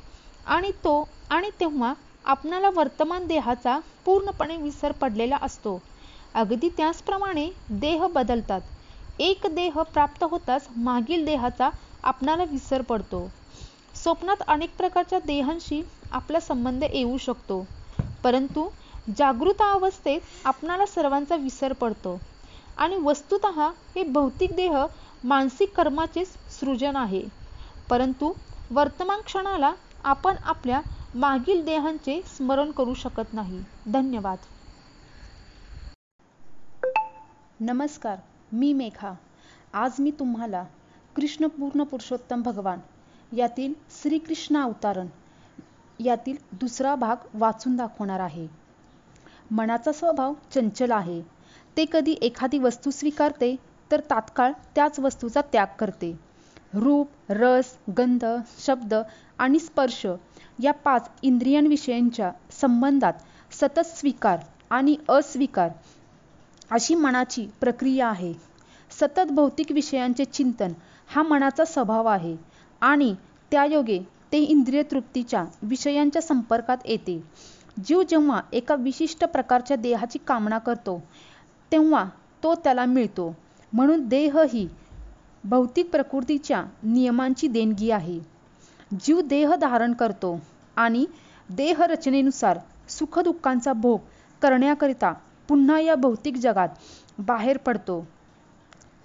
आणि 0.47 0.71
तो 0.85 0.93
आणि 1.31 1.51
तेव्हा 1.61 1.93
आपणाला 2.25 2.71
वर्तमान 2.75 3.27
देहाचा 3.27 3.79
पूर्णपणे 4.07 4.57
विसर 4.57 4.93
पडलेला 4.93 5.37
असतो. 5.43 5.79
अगदी 6.35 6.69
त्याचप्रमाणे 6.77 7.49
देह 7.73 8.07
बदलतात. 8.07 8.61
एक 9.19 9.47
देह 9.47 9.81
प्राप्त 9.85 10.25
होताच 10.25 10.69
मागील 10.79 11.25
देहाचा 11.25 11.69
आपणाला 12.05 12.45
विसर 12.45 12.83
पडतो. 12.83 13.29
स्वप्नात 13.95 14.43
अनेक 14.49 14.77
प्रकारच्या 14.77 15.19
देहांशी 15.25 15.83
आपला 16.13 16.41
संबंध 16.41 16.85
येऊ 16.85 17.17
शकतो. 17.19 17.65
परंतु 18.25 18.69
जागृत 19.17 19.63
अवस्थेत 19.63 20.21
आपणाला 20.45 20.87
सर्वांचा 20.87 21.37
विसर 21.37 21.73
पडतो. 21.73 22.19
आणि 22.81 22.97
वस्तुत 22.97 23.47
हे 23.95 24.03
भौतिक 24.05 24.55
देह 24.57 24.77
मानसिक 25.25 25.75
कर्माचे 25.77 26.25
सृजन 26.51 26.97
आहे. 26.97 27.23
परंतु 27.91 28.33
वर्तमान 28.71 29.21
क्षणाला 29.21 29.73
आपण 30.05 30.37
आपल्या 30.45 30.81
मागील 31.15 31.65
देहांचे 31.65 32.21
स्मरण 32.27 32.71
करू 32.71 32.95
शकत 32.95 33.33
नाही. 33.35 33.63
धन्यवाद. 33.87 34.39
नमस्कार 37.61 38.17
मी 38.53 38.73
मेघा. 38.73 39.13
आज 39.75 39.95
मी 39.99 40.11
तुम्हाला 40.11 40.63
कृष्णपूर्ण 41.17 41.85
पुरुषोत्तम 41.85 42.43
भगवान 42.43 42.79
यातील 43.33 43.73
श्रीकृष्ण 43.93 44.63
अवतारण 44.63 45.07
यातील 46.01 46.37
दुसरा 46.53 46.95
भाग 46.95 47.27
वाचून 47.35 47.77
दाखवणार 47.77 48.21
आहे. 48.21 48.47
मनाचा 49.51 49.93
स्वभाव 49.93 50.33
चंचल 50.55 50.91
आहे. 50.91 51.21
ते 51.77 51.85
कधी 51.85 52.13
एखादी 52.23 52.59
वस्तू 52.59 52.91
स्वीकारते 52.91 53.55
तर 53.91 54.01
तात्काळ 54.11 54.53
त्याच 54.75 54.99
वस्तूचा 55.01 55.41
त्याग 55.53 55.67
करते. 55.79 56.13
रूप 56.75 57.33
रस 57.33 57.73
गंध 57.99 58.25
शब्द 58.59 58.95
आणि 59.39 59.59
स्पर्श 59.59 60.05
या 60.59 60.73
पाच 60.85 61.09
इंद्रियांविषयींच्या 61.23 62.31
संबंधात 62.61 63.13
सतत 63.53 63.87
स्वीकार 63.87 64.39
आणि 64.71 64.97
अस्वीकार 65.09 65.71
अशी 66.71 66.95
मनाची 66.95 67.47
प्रक्रिया 67.61 68.09
आहे. 68.09 68.33
सतत 68.91 69.31
भौतिक 69.31 69.73
विषयांचे 69.73 70.25
चिंतन 70.25 70.73
हा 71.09 71.23
मनाचा 71.23 71.65
स्वभाव 71.65 72.07
आहे 72.07 72.37
आणि 72.83 73.15
त्यायोगे 73.53 73.99
ते 74.33 74.39
इंद्रिय 74.41 74.83
तृप्तीच्या 74.91 75.45
विषयांच्या 75.63 76.23
संपर्कात 76.23 76.77
येते. 76.85 77.21
जीव 77.79 78.03
जेव्हा 78.03 78.41
एका 78.53 78.75
विशिष्ट 78.75 79.25
प्रकारच्या 79.25 79.77
देहाची 79.77 80.19
कामना 80.19 80.59
करतो 80.59 81.01
तेव्हा 81.73 82.05
तो 82.43 82.55
त्याला 82.55 82.85
मिळतो. 82.87 83.35
म्हणून 83.73 84.07
देह 84.09 84.39
ही 84.53 84.67
भौतिक 85.45 85.91
प्रकृतीच्या 85.91 86.63
नियमांची 86.83 87.49
देणगी 87.49 87.91
आहे. 87.91 88.19
जीव 89.01 89.21
देह 89.21 89.55
धारण 89.55 89.93
करतो 89.93 90.39
आणि 90.77 91.05
देह 91.49 91.83
रचनेनुसार 91.83 92.59
सुखदुःखांचा 92.89 93.73
भोग 93.73 93.99
करण्याकरिता 94.43 95.13
पुन्हा 95.49 95.79
या 95.81 95.95
भौतिक 95.95 96.37
जगात 96.37 96.69
बाहेर 97.19 97.57
पडतो. 97.57 98.05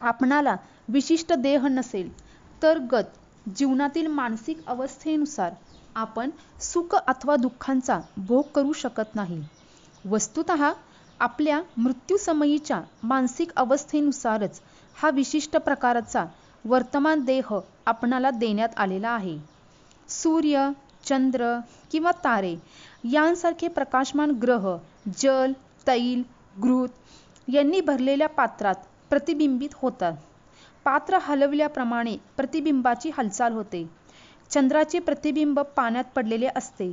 आपणाला 0.01 0.55
विशिष्ट 0.89 1.34
देह 1.34 1.67
नसेल 1.67 2.10
तर 2.63 2.79
गत 2.91 3.50
जीवनातील 3.50 4.07
मानसिक 4.07 4.65
अवस्थेनुसार 4.67 5.53
आपण 5.95 6.29
सुख 6.62 6.95
अथवा 6.98 7.36
दुःखांचा 7.36 8.00
भोग 8.17 8.43
करू 8.55 8.74
शकत 8.74 9.15
नाही. 9.15 9.41
वस्तुत 10.05 10.51
आपल्या 11.19 11.62
मृत्यूसमयीच्या 11.77 12.81
मानसिक 13.03 13.51
अवस्थेनुसारच 13.55 14.60
हा 14.98 15.10
विशिष्ट 15.10 15.57
प्रकाराचा 15.57 16.25
वर्तमान 16.65 17.24
देह 17.25 17.53
आपणाला 17.86 18.29
देण्यात 18.31 18.69
आलेला 18.77 19.10
आहे. 19.10 19.38
सूर्य 20.10 20.69
चंद्र 21.03 21.57
किंवा 21.91 22.12
तारे 22.24 22.55
यांसारखे 23.03 23.67
प्रकाशमान 23.67 24.31
ग्रह 24.41 24.75
जल 25.17 25.51
तैल 25.88 26.24
घृत 26.57 27.50
यांनी 27.50 27.81
भरलेल्या 27.81 28.27
पात्रात 28.29 28.75
प्रतिबिंबित 29.10 29.69
होतात. 29.75 30.13
पात्र 30.86 31.17
हलवल्याप्रमाणे 31.22 32.15
प्रतिबिंबाची 32.38 33.10
हालचाल 33.10 33.53
होते. 33.53 33.86
चंद्राचे 34.51 35.00
प्रतिबिंब 35.00 35.60
पाण्यात 35.77 36.03
पडलेले 36.15 36.48
असते 36.55 36.91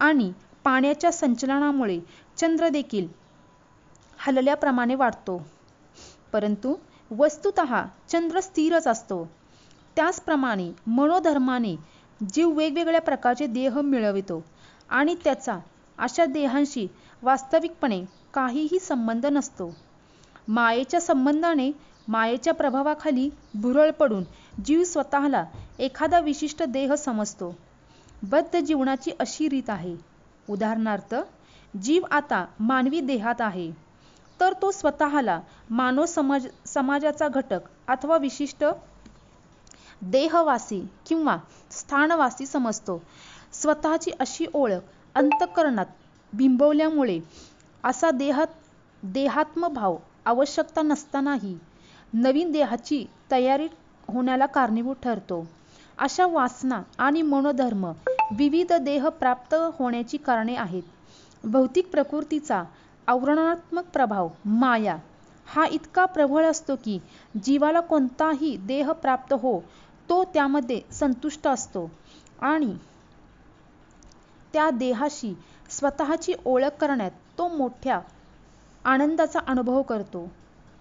आणि 0.00 0.30
पाण्याच्या 0.64 1.12
संचलनामुळे 1.12 1.98
चंद्र 2.38 2.68
देखील 2.68 3.06
हलल्याप्रमाणे 4.26 4.94
वाढतो. 4.94 5.36
परंतु 6.32 6.74
वस्तुत 7.10 7.60
चंद्र 8.08 8.40
स्थिरच 8.40 8.86
असतो. 8.86 9.24
त्याचप्रमाणे 9.96 10.70
मनोधर्माने 10.86 11.74
जीव 12.20 12.50
वेगवेगळ्या 12.50 13.00
प्रकारचे 13.00 13.46
देह 13.46 13.80
मिळवितो 13.80 14.42
आणि 14.90 15.14
त्याचा 15.24 15.58
अशा 15.98 16.24
देहांशी 16.24 16.86
वास्तविकपणे 17.22 18.00
काहीही 18.34 18.78
संबंध 18.78 19.26
नसतो. 19.26 19.74
मायेच्या 20.48 21.00
संबंधाने 21.00 21.70
मायेच्या 22.08 22.54
प्रभावाखाली 22.54 23.28
भुरळ 23.54 23.90
पडून 23.90 24.24
जीव 24.64 24.84
स्वतःला 24.84 25.44
एखादा 25.78 26.20
विशिष्ट 26.20 26.62
देह 26.62 26.94
समजतो. 26.94 27.54
बद्ध 28.22 28.60
जीवनाची 28.60 29.10
अशी 29.20 29.48
रीत 29.48 29.70
आहे. 29.70 29.96
उदाहरणार्थ 30.50 31.14
जीव 31.82 32.02
आता 32.10 32.44
मानवी 32.60 33.00
देहात 33.00 33.40
आहे. 33.40 33.70
तर 34.42 34.52
तो 34.62 34.70
स्वतःला 34.70 35.40
मानव 35.70 36.06
समाज 36.06 36.46
समाजाचा 36.66 37.28
घटक 37.28 37.60
अथवा 37.88 38.16
विशिष्ट 38.16 38.64
देहवासी 40.02 40.80
किंवा 41.06 41.36
स्थानवासी 41.70 42.46
समजतो. 42.46 43.02
स्वतःची 43.52 44.10
अशी 44.20 44.46
ओळख 44.54 44.80
अंतकरणात 45.14 45.86
बिंबवल्यामुळे 46.32 47.18
असा 47.84 48.10
देहात 48.10 48.46
देहात्मभाव 49.02 49.96
आवश्यकता 50.26 50.82
नसतानाही 50.82 51.56
नवीन 52.12 52.50
देहाची 52.52 53.04
तयारी 53.30 53.66
होण्याला 54.08 54.46
कारणीभूत 54.46 54.96
ठरतो. 55.02 55.44
अशा 55.98 56.26
वासना 56.26 56.82
आणि 56.98 57.22
मनोधर्म 57.22 57.86
विविध 58.38 58.72
देह 58.72 59.08
प्राप्त 59.08 59.54
होण्याची 59.78 60.16
कारणे 60.16 60.54
आहेत. 60.54 60.82
भौतिक 61.44 61.90
प्रकृतीचा 61.90 62.62
आवरणात्मक 63.08 63.84
प्रभाव 63.92 64.28
माया 64.46 64.96
हा 65.46 65.64
इतका 65.66 66.04
प्रबळ 66.06 66.44
असतो 66.44 66.76
की 66.76 66.98
जीवाला 67.34 67.80
कोणताही 67.80 68.56
देह 68.66 68.92
प्राप्त 68.92 69.32
हो 69.32 69.58
तो 70.08 70.22
त्यामध्ये 70.34 70.80
संतुष्ट 70.92 71.46
असतो. 71.48 71.90
आणि 72.42 72.72
त्या 74.54 74.68
देहाशी 74.70 75.32
स्वतःची 75.70 76.32
ओळख 76.44 76.76
करण्यात 76.80 77.10
तो 77.38 77.48
मोठ्या 77.48 78.00
आनंदाचा 78.84 79.40
अनुभव 79.46 79.82
करतो. 79.82 80.28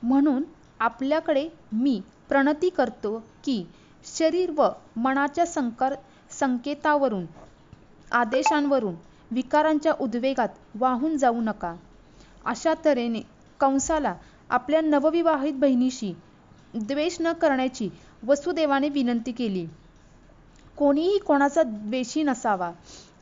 म्हणून 0.03 0.43
आपल्याकडे 0.79 1.47
मी 1.73 1.99
प्रणती 2.29 2.69
करतो 2.69 3.17
की 3.43 3.63
शरीर 4.05 4.51
व 4.57 4.67
मनाच्या 4.97 5.45
संकर 5.45 5.93
संकेतावरून 6.31 7.25
आदेशांवरून 8.11 8.95
विकारांच्या 9.31 9.93
उद्वेगात 9.99 10.49
वाहून 10.75 11.17
जाऊ 11.17 11.41
नका. 11.41 11.73
अशा 12.45 12.73
तऱ्हेने 12.85 13.21
कंसाला 13.59 14.13
आपल्या 14.49 14.81
नवविवाहित 14.81 15.53
बहिणीशी 15.53 16.13
द्वेष 16.73 17.17
न 17.19 17.31
करण्याची 17.31 17.89
वसुदेवाने 18.23 18.89
विनंती 18.89 19.31
केली. 19.31 19.65
कोणीही 20.77 21.17
कोणाचा 21.17 21.63
द्वेषी 21.63 22.23
नसावा 22.23 22.71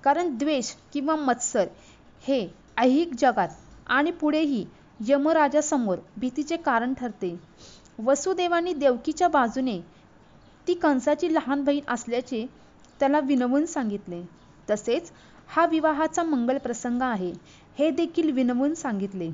कारण 0.04 0.38
द्वेष 0.38 0.72
किंवा 0.93 1.15
मत्सर 1.15 1.67
हे 2.24 2.48
ऐहिक 2.78 3.13
जगात 3.17 3.50
आणि 3.88 4.12
पुढेही 4.12 4.65
यमराजासमोर 5.00 5.98
भीतीचे 6.17 6.58
कारण 6.58 6.93
ठरते. 6.93 7.36
वसुदेवानी 8.00 8.74
देवकीच्या 8.74 9.28
बाजूने 9.28 9.80
ती 10.67 10.74
कंसाची 10.74 11.34
लहान 11.34 11.63
बहीण 11.63 11.91
असल्याचे 11.93 12.46
त्याला 13.00 13.20
विनवून 13.20 13.65
सांगितले. 13.65 14.22
तसेच 14.70 15.12
हा 15.48 15.65
विवाहाचा 15.65 16.24
मंगल 16.24 16.58
प्रसंग 16.58 17.02
आहे. 17.02 17.32
हे 17.80 17.89
देखील 17.92 18.32
विनवून 18.32 18.74
सांगितले. 18.74 19.30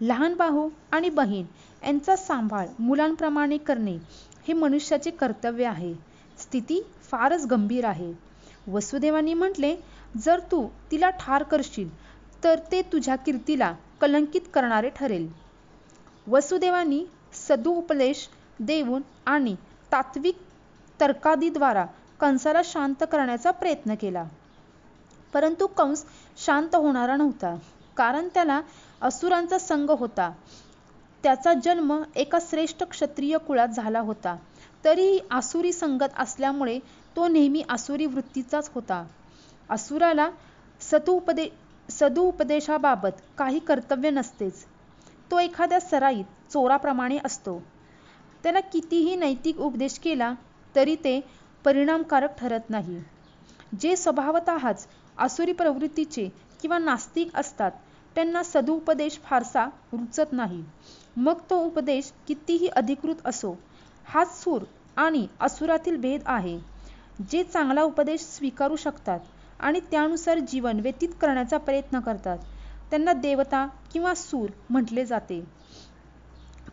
लहान 0.00 0.34
भाऊ 0.34 0.68
आणि 0.92 1.08
बहीण 1.10 1.44
यांचा 1.82 2.16
सांभाळ 2.16 2.66
मुलांप्रमाणे 2.78 3.58
करणे 3.58 3.96
हे 4.48 4.52
मनुष्याचे 4.52 5.10
कर्तव्य 5.10 5.66
आहे. 5.66 5.94
स्थिती 6.38 6.80
फारच 7.02 7.46
गंभीर 7.46 7.84
आहे. 7.84 8.12
वसुदेवानी 8.66 9.34
म्हटले 9.34 9.74
जर 10.16 10.40
तू 10.40 10.66
तिला 10.90 11.10
ठार 11.10 11.42
करशील 11.42 11.88
तर 12.44 12.58
ते 12.72 12.82
तुझ्या 12.82 13.16
कीर्तीला 13.16 13.72
कलंकित 14.00 14.40
करणारे 14.54 14.90
ठरेल. 14.90 15.28
वसुदेवानी 16.26 17.04
सदुपदेश 17.48 18.28
देऊन 18.60 19.02
आणि 19.26 19.54
तात्विक 19.92 20.36
तर्कादीद्वारा 21.00 21.84
कंसाला 22.20 22.60
शांत 22.64 23.04
करण्याचा 23.12 23.50
प्रयत्न 23.50 23.94
केला. 23.94 24.24
परंतु 25.32 25.66
कंस 25.66 26.04
शांत 26.36 26.74
होणारा 26.74 27.16
नव्हता. 27.16 27.54
कारण 27.96 28.28
त्याला 28.34 28.60
असुरांचा 29.00 29.58
संघ 29.58 29.90
होता. 29.90 30.30
त्याचा 31.22 31.52
जन्म 31.54 32.02
एका 32.16 32.38
श्रेष्ठ 32.40 32.82
क्षत्रिय 32.82 33.38
कुळात 33.38 33.68
झाला 33.68 34.00
होता. 34.00 34.36
तरीही 34.84 35.18
आसुरी 35.30 35.72
संगत 35.72 36.18
असल्यामुळे 36.18 36.78
तो 37.16 37.28
नेहमी 37.28 37.62
आसुरी 37.68 38.06
वृत्तीचाच 38.06 38.70
होता. 38.74 39.04
असुराला 39.70 40.28
सतुपदे 40.80 41.48
सदुपदेशाबाबत 41.90 43.20
काही 43.38 43.58
कर्तव्य 43.58 44.10
नसतेच. 44.10 44.64
तो 45.30 45.38
एखाद्या 45.38 45.80
सराईत 45.80 46.24
चोराप्रमाणे 46.52 47.18
असतो. 47.24 47.62
त्याला 48.42 48.60
कितीही 48.60 49.16
नैतिक 49.16 49.60
उपदेश 49.60 49.98
केला 49.98 50.32
तरी 50.74 50.94
ते 50.94 51.20
परिणामकारक 51.64 52.38
ठरत 52.38 52.70
नाही. 52.70 53.00
जे 53.80 53.96
स्वभावतःच 53.96 54.86
आसुरी 55.18 55.52
प्रवृत्तीचे 55.52 56.28
किंवा 56.62 56.78
नास्तिक 56.78 57.34
असतात 57.36 57.70
त्यांना 58.16 58.42
सदुपदेश 58.42 59.18
फारसा 59.24 59.64
रुचत 59.92 60.32
नाही. 60.32 60.62
मग 61.16 61.38
तो 61.50 61.56
उपदेश 61.60 62.12
कितीही 62.28 62.68
अधिकृत 62.68 63.26
असो 63.26 63.54
हाच 64.06 64.34
सूर 64.42 64.62
आणि 64.96 65.26
असुरातील 65.40 65.96
भेद 65.96 66.22
आहे. 66.26 66.58
जे 67.30 67.42
चांगला 67.44 67.82
उपदेश 67.82 68.20
स्वीकारू 68.22 68.76
शकतात 68.76 69.20
आणि 69.60 69.80
त्यानुसार 69.90 70.38
जीवन 70.48 70.80
व्यतीत 70.80 71.08
करण्याचा 71.20 71.58
प्रयत्न 71.58 72.00
करतात 72.00 72.38
त्यांना 72.90 73.12
देवता 73.12 73.66
किंवा 73.92 74.14
सूर 74.14 74.50
म्हटले 74.70 75.04
जाते. 75.06 75.42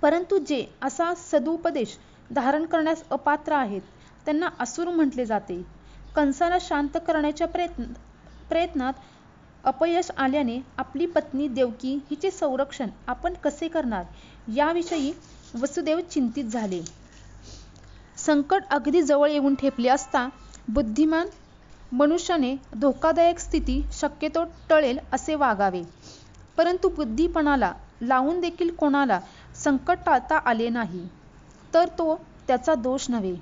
परंतु 0.02 0.38
जे 0.40 0.66
असा 0.82 1.14
सदुपदेश 1.20 1.98
धारण 2.30 2.66
करण्यास 2.66 3.04
अपात्र 3.10 3.54
आहेत 3.54 3.82
त्यांना 4.26 4.50
असुर 4.60 4.90
म्हटले 4.90 5.26
जाते. 5.26 5.62
कंसाला 6.16 6.58
शांत 6.62 6.98
करण्याच्या 7.08 7.48
प्रयत्न 7.48 7.84
प्रयत्नात 8.50 8.94
अपयश 9.64 10.10
आल्याने 10.18 10.60
आपली 10.80 11.06
पत्नी 11.08 11.48
देवकी 11.50 11.94
हिचे 12.10 12.32
संरक्षण 12.32 12.90
आपण 13.08 13.34
कसे 13.44 13.68
करणार? 13.68 14.04
याविषयी 14.48 15.12
वसुदेव 15.54 16.00
चिंतित 16.12 16.44
झाले. 16.46 16.82
संकट 18.18 18.64
अगदी 18.72 19.02
जवळ 19.02 19.30
येऊन 19.30 19.56
ठेपले 19.56 19.90
असता 19.90 20.28
बुद्धिमान 20.70 21.28
मनुष्याने 21.92 22.56
धोकादायक 22.76 23.40
स्थिती 23.40 23.82
शक्यतो 23.94 24.44
टळेल 24.70 24.98
असे 25.14 25.36
वागावे. 25.36 25.82
परंतु 26.58 26.90
बुद्धीपणाला 26.90 27.72
लावून 28.02 28.40
देखील 28.40 28.74
कोणाला 28.76 29.20
संकट 29.56 29.98
टाळता 30.06 30.38
आले 30.46 30.70
नाही 30.70 31.08
तर 31.74 31.88
तो 31.98 32.16
त्याचा 32.48 32.76
दोष 32.76 33.10
नव्हे. 33.10 33.36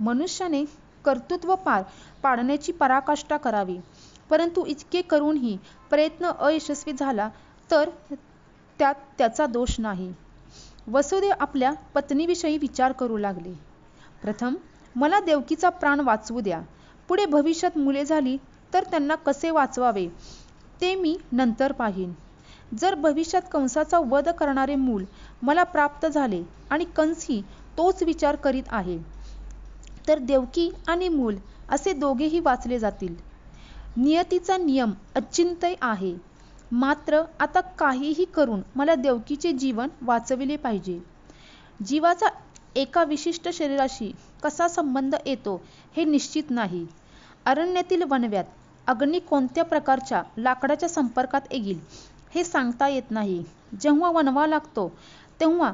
मनुष्याने 0.00 0.64
कर्तृत्व 1.04 1.54
पार 1.56 1.82
पाडण्याची 2.22 2.72
पराकाष्ठा 2.72 3.36
करावी. 3.36 3.78
परंतु 4.30 4.64
इतके 4.66 5.02
करूनही 5.02 5.56
प्रयत्न 5.90 6.30
अयशस्वी 6.40 6.92
झाला 6.92 7.28
तर 7.70 7.88
त्यात 8.78 8.94
त्याचा 9.18 9.46
दोष 9.46 9.78
नाही. 9.78 10.10
वसुदेव 10.88 11.32
आपल्या 11.40 11.72
पत्नीविषयी 11.94 12.58
विचार 12.58 12.92
करू 12.92 13.16
लागले. 13.16 13.52
प्रथम 14.22 14.54
मला 14.94 15.20
देवकीचा 15.20 15.68
प्राण 15.70 16.00
वाचवू 16.00 16.40
द्या. 16.40 16.60
पुढे 17.08 17.24
भविष्यात 17.26 17.78
मुले 17.78 18.04
झाली 18.04 18.36
तर 18.72 18.84
त्यांना 18.84 19.14
कसे 19.16 19.50
वाचवावे 19.50 20.06
ते 20.80 20.94
मी 20.94 21.16
नंतर 21.32 21.72
पाहीन. 21.72 22.12
जर 22.78 22.94
भविष्यात 22.94 23.42
कंसाचा 23.52 23.98
वध 24.10 24.28
करणारे 24.30 24.74
मूल 24.76 25.04
मला 25.42 25.62
प्राप्त 25.64 26.06
झाले 26.06 26.42
आणि 26.70 26.84
कंसही 26.96 27.40
तोच 27.78 28.02
विचार 28.02 28.36
करीत 28.36 28.68
आहे 28.70 28.98
तर 30.08 30.18
देवकी 30.18 30.70
आणि 30.88 31.08
मूल 31.08 31.36
असे 31.68 31.92
दोघेही 31.92 32.40
वाचले 32.40 32.78
जातील. 32.78 33.14
नियतीचा 33.90 34.56
नियम 34.58 34.92
अचिंत्य 35.16 35.74
आहे. 35.82 36.14
मात्र 36.72 37.20
आता 37.40 37.60
काहीही 37.78 38.24
करून 38.26 38.60
मला 38.76 38.94
देवकीचे 38.96 39.52
जीवन 39.52 39.88
वाचविले 40.02 40.56
पाहिजे. 40.56 40.98
जीवाचा 41.80 42.26
एका 42.76 43.02
विशिष्ट 43.04 43.48
शरीराशी 43.50 44.10
कसा 44.42 44.68
संबंध 44.68 45.14
येतो 45.26 45.60
हे 45.94 46.04
निश्चित 46.04 46.50
नाही. 46.50 46.86
अरण्यातील 47.46 48.02
वनव्यात 48.10 48.44
अग्नी 48.86 49.18
कोणत्या 49.20 49.64
प्रकारच्या 49.64 50.22
लाकडाच्या 50.38 50.88
संपर्कात 50.88 51.52
येईल 51.52 51.78
हे 52.34 52.44
सांगता 52.44 52.88
येत 52.88 53.10
नाही. 53.10 53.42
जेव्हा 53.80 54.10
वनवा 54.10 54.46
लागतो 54.46 54.88
तेव्हा 55.40 55.72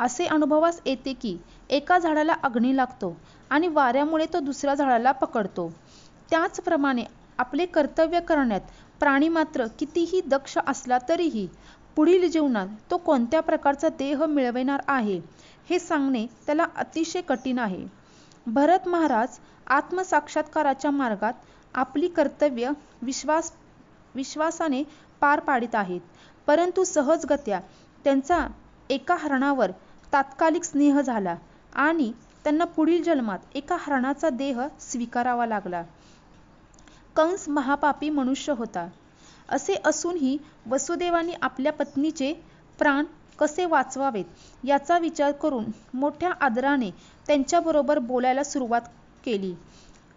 असे 0.00 0.26
अनुभवास 0.26 0.80
येते 0.86 1.12
की 1.12 1.36
एका 1.70 1.98
झाडाला 1.98 2.34
अग्नी 2.42 2.76
लागतो 2.76 3.16
आणि 3.50 3.68
वाऱ्यामुळे 3.68 4.26
तो 4.32 4.38
दुसऱ्या 4.40 4.74
झाडाला 4.74 5.12
पकडतो. 5.12 5.68
त्याचप्रमाणे 6.30 7.04
आपले 7.40 7.66
कर्तव्य 7.66 8.20
करण्यात 8.20 8.60
प्राणी 9.00 9.28
मात्र 9.28 9.66
कितीही 9.78 10.20
दक्ष 10.26 10.56
असला 10.66 10.98
तरीही 11.08 11.46
पुढील 11.96 12.28
जीवनात 12.30 12.66
तो 12.90 12.96
कोणत्या 12.96 13.40
प्रकारचा 13.40 13.88
देह 13.98 14.24
मिळविणार 14.26 14.80
आहे 14.88 15.18
हे 15.70 15.78
सांगणे 15.78 16.24
त्याला 16.46 16.66
अतिशय 16.76 17.20
कठीण 17.20 17.58
आहे. 17.58 17.84
भरत 18.46 18.88
महाराज 18.88 19.38
आत्मसाक्षात्काराच्या 19.68 20.90
मार्गात 20.90 21.32
आपली 21.74 22.08
कर्तव्य 22.08 22.70
विश्वास 23.02 23.52
विश्वासाने 24.14 24.82
पार 25.20 25.40
पाडित 25.40 25.74
आहेत. 25.74 26.00
परंतु 26.48 26.84
सहजगत्या 26.84 27.60
त्यांचा 28.04 28.46
एका 28.90 29.16
हरणावर 29.20 29.70
तात्कालिक 30.12 30.64
स्नेह 30.64 31.00
झाला 31.00 31.34
आणि 31.78 32.10
त्यांना 32.44 32.64
पुढील 32.66 33.02
जन्मात 33.02 33.38
एका 33.54 33.76
हरणाचा 33.80 34.28
देह 34.30 34.60
स्वीकारावा 34.80 35.46
लागला. 35.46 35.82
कंस 37.20 37.48
महापापी 37.48 38.08
मनुष्य 38.10 38.52
होता. 38.52 38.86
असे 39.48 39.74
असूनही 39.84 40.36
वसुदेवानी 40.70 41.32
आपल्या 41.42 41.72
पत्नीचे 41.72 42.32
प्राण 42.78 43.04
कसे 43.38 43.64
वाचवावेत 43.64 44.64
याचा 44.64 44.98
विचार 44.98 45.32
करून 45.32 45.64
मोठ्या 45.94 46.30
आदराने 46.40 46.90
त्यांच्याबरोबर 47.26 47.98
बोलायला 47.98 48.44
सुरुवात 48.44 48.88
केली. 49.24 49.52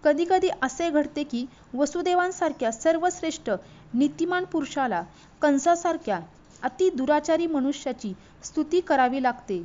कधी 0.03 0.25
कधी 0.25 0.49
असे 0.61 0.89
घडते 0.89 1.23
की 1.23 1.45
वसुदेवांसारख्या 1.73 2.71
सर्वश्रेष्ठ 2.71 3.49
नीतिमान 3.93 4.45
पुरुषाला 4.45 5.03
कंसासारख्या 5.41 6.19
अति 6.63 6.89
दुराचारी 6.89 7.47
मनुष्याची 7.47 8.13
स्तुती 8.43 8.81
करावी 8.81 9.23
लागते. 9.23 9.61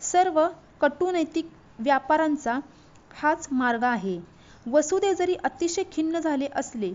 सर्व 0.00 0.46
कटुनैतिक 0.80 1.46
व्यापारांचा 1.78 2.58
हाच 3.14 3.48
मार्ग 3.52 3.84
आहे. 3.84 4.31
वसुदेव 4.66 5.12
जरी 5.14 5.34
अतिशय 5.44 5.82
खिन्न 5.92 6.18
झाले 6.18 6.46
असले 6.54 6.92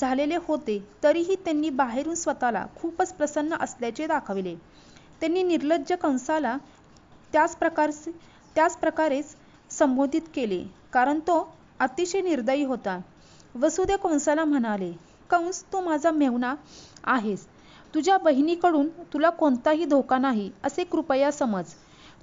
झालेले 0.00 0.36
होते 0.46 0.78
तरीही 1.02 1.36
त्यांनी 1.36 1.70
बाहेरून 1.70 2.14
स्वतःला 2.14 2.64
खूपच 2.76 3.12
प्रसन्न 3.12 3.54
असल्याचे 3.60 4.06
दाखविले. 4.06 4.54
त्यांनी 5.20 5.42
निर्लज्ज 5.42 5.92
कंसाला 5.92 6.56
त्याच 7.32 7.56
प्रकारचे 7.56 8.10
त्याच 8.56 8.76
प्रकारेच 8.76 9.34
संबोधित 9.70 10.22
केले 10.34 10.62
कारण 10.92 11.20
तो 11.20 11.38
अतिशय 11.80 12.20
निर्दयी 12.20 12.64
होता. 12.64 12.98
वसुदेव 13.54 13.96
कंसाला 13.98 14.44
म्हणाले 14.44 14.92
कंस 15.30 15.62
तू 15.72 15.80
माझा 15.80 16.10
मेहुणा 16.10 16.54
आहेस. 17.04 17.46
तुझ्या 17.94 18.18
बहिणीकडून 18.18 18.88
तुला 19.12 19.30
कोणताही 19.30 19.84
धोका 19.84 20.18
नाही 20.18 20.50
असे 20.64 20.84
कृपया 20.84 21.30
समज. 21.32 21.64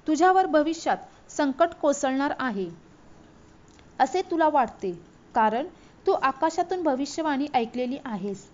तुझ्यावर 0.06 0.46
भविष्यात 0.46 1.30
संकट 1.30 1.74
कोसळणार 1.82 2.32
आहे. 2.38 2.68
असे 4.00 4.22
तुला 4.22 4.48
वाटते. 4.48 4.92
कारण 5.34 5.66
तू 6.06 6.12
आकाशातून 6.12 6.82
भविष्यवाणी 6.82 7.46
ऐकलेली 7.54 7.98
आहेस. 8.04 8.44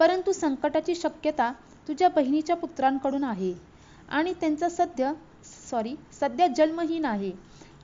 परंतु 0.00 0.32
संकटाची 0.32 0.94
शक्यता 0.94 1.52
तुझ्या 1.88 2.08
बहिणीच्या 2.08 2.56
पुत्रांकडून 2.56 3.24
आहे. 3.24 3.52
आणि 4.08 4.32
त्यांचा 4.40 4.68
सध्या 4.68 5.12
सॉरी 5.70 5.94
सध्या 6.20 6.46
जन्महीन 6.46 7.04
आहे. 7.04 7.32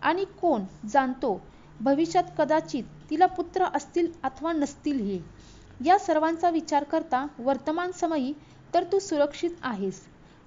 आणि 0.02 0.24
कोण 0.40 0.64
जाणतो 0.88 1.40
भविष्यात 1.80 2.24
कदाचित 2.38 2.84
तिला 3.10 3.26
पुत्र 3.26 3.64
असतील 3.74 4.10
अथवा 4.22 4.52
नसतीलही 4.52 5.20
या 5.86 5.98
सर्वांचा 5.98 6.50
विचार 6.50 6.84
करता 6.84 7.26
वर्तमान 7.38 7.90
समयी 7.90 8.32
तर 8.74 8.84
तू 8.92 8.98
सुरक्षित 8.98 9.50
आहेस. 9.62 10.00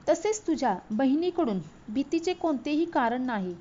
तसेच 0.08 0.42
तुझ्या 0.48 0.76
बहिणीकडून 0.92 1.60
भीतीचे 1.90 2.34
कोणतेही 2.34 2.86
कारण 2.86 3.22
नाही. 3.22 3.56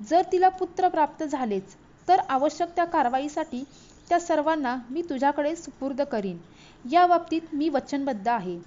जर 0.00 0.22
तिला 0.32 0.48
पुत्र 0.48 0.88
प्राप्त 0.88 1.24
झालेच 1.24 1.74
तर 2.10 2.20
आवश्यक 2.28 2.68
त्या 2.76 2.84
कारवाईसाठी 2.84 3.62
त्या 4.08 4.18
सर्वांना 4.20 4.74
मी 4.90 5.02
तुझ्याकडे 5.02 5.54
सुपूर्द 5.56 6.00
करीन. 6.02 6.36
या 6.84 7.06
बाबतीत 7.06 7.54
मी 7.54 7.68
वचनबद्ध 7.68 8.28
आहे. 8.28 8.58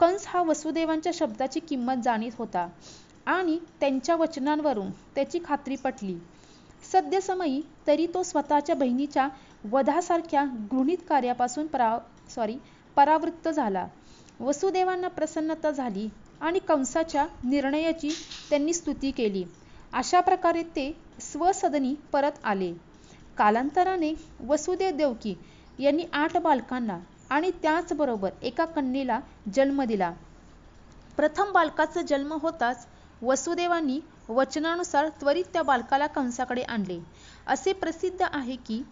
कंस 0.00 0.24
हा 0.26 0.42
वसुदेवांच्या 0.42 1.12
शब्दाची 1.14 1.60
किंमत 1.60 2.02
जाणीत 2.04 2.32
होता 2.38 2.66
आणि 3.26 3.58
त्यांच्या 3.80 4.16
वचनांवरून 4.16 4.90
त्याची 5.14 5.38
खात्री 5.44 5.76
पटली. 5.76 6.14
सद्यसमयी 6.92 7.60
तरी 7.86 8.06
तो 8.06 8.22
स्वतःच्या 8.22 8.74
बहिणीच्या 8.74 9.28
वधासारख्या 9.64 10.44
गृहित 10.70 10.98
कार्यापासून 11.08 11.66
परा 11.66 11.96
सॉरी 12.34 12.56
परावृत्त 12.96 13.48
झाला. 13.48 13.86
वसुदेवांना 14.40 15.08
प्रसन्नता 15.08 15.70
झाली 15.70 16.08
आणि 16.40 16.58
कंसाच्या 16.58 17.26
निर्णयाची 17.44 18.08
त्यांनी 18.50 18.72
स्तुती 18.72 19.10
केली. 19.10 19.44
अशा 19.94 20.20
प्रकारे 20.20 20.62
ते 20.74 20.84
स्वसदनी 21.22 21.94
परत 22.12 22.40
आले. 22.44 22.70
कालांतराने 23.38 24.12
वसुदेव 24.42 24.90
देवकी 24.96 25.34
यांनी 25.78 26.04
आठ 26.14 26.36
बालकांना 26.38 26.98
आणि 27.30 27.50
त्याचबरोबर 27.62 28.30
एका 28.42 28.64
कन्येला 28.66 29.18
जन्म 29.54 29.82
दिला. 29.84 30.10
प्रथम 31.18 31.52
बालकाचा 31.52 32.02
जन्म 32.02 32.32
होताच 32.42 32.86
वसुदेवांनी 33.22 33.98
वचनानुसार 34.28 35.08
त्वरित 35.20 35.44
त्या 35.52 35.62
बालकाला 35.62 36.06
कंसाकडे 36.08 36.62
आणले. 36.64 36.98
असे 37.46 37.72
प्रसिद्ध 37.74 38.22
आहे 38.22 38.56
की 38.66 38.82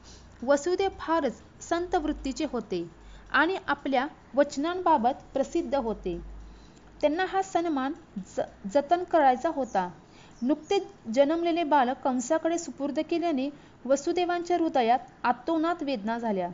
वसुदेव 0.42 0.88
फारच 1.00 1.42
संत 1.62 1.94
वृत्तीचे 1.96 2.46
होते 2.52 2.82
आणि 3.32 3.56
आपल्या 3.66 4.06
वचनांबाबत 4.34 5.22
प्रसिद्ध 5.34 5.74
होते. 5.74 6.18
त्यांना 7.00 7.24
हा 7.28 7.42
सन्मान 7.42 7.92
ज 8.28 8.40
जतन 8.72 9.04
करायचा 9.04 9.50
होता. 9.54 9.88
नुकतेच 10.42 10.82
जन्मलेले 11.14 11.64
बालक 11.64 11.96
कंसाकडे 12.04 12.58
सुपूर्द 12.58 12.98
केल्याने 13.10 13.48
वसुदेवांच्या 13.86 14.56
हृदयात 14.56 14.98
आतोनात 15.24 15.82
वेदना 15.82 16.18
झाल्या. 16.18 16.48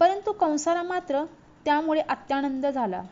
परंतु 0.00 0.32
कंसाला 0.32 0.82
मात्र 0.82 1.24
त्यामुळे 1.64 2.00
अत्यानंद 2.00 2.66
झाला. 2.66 3.02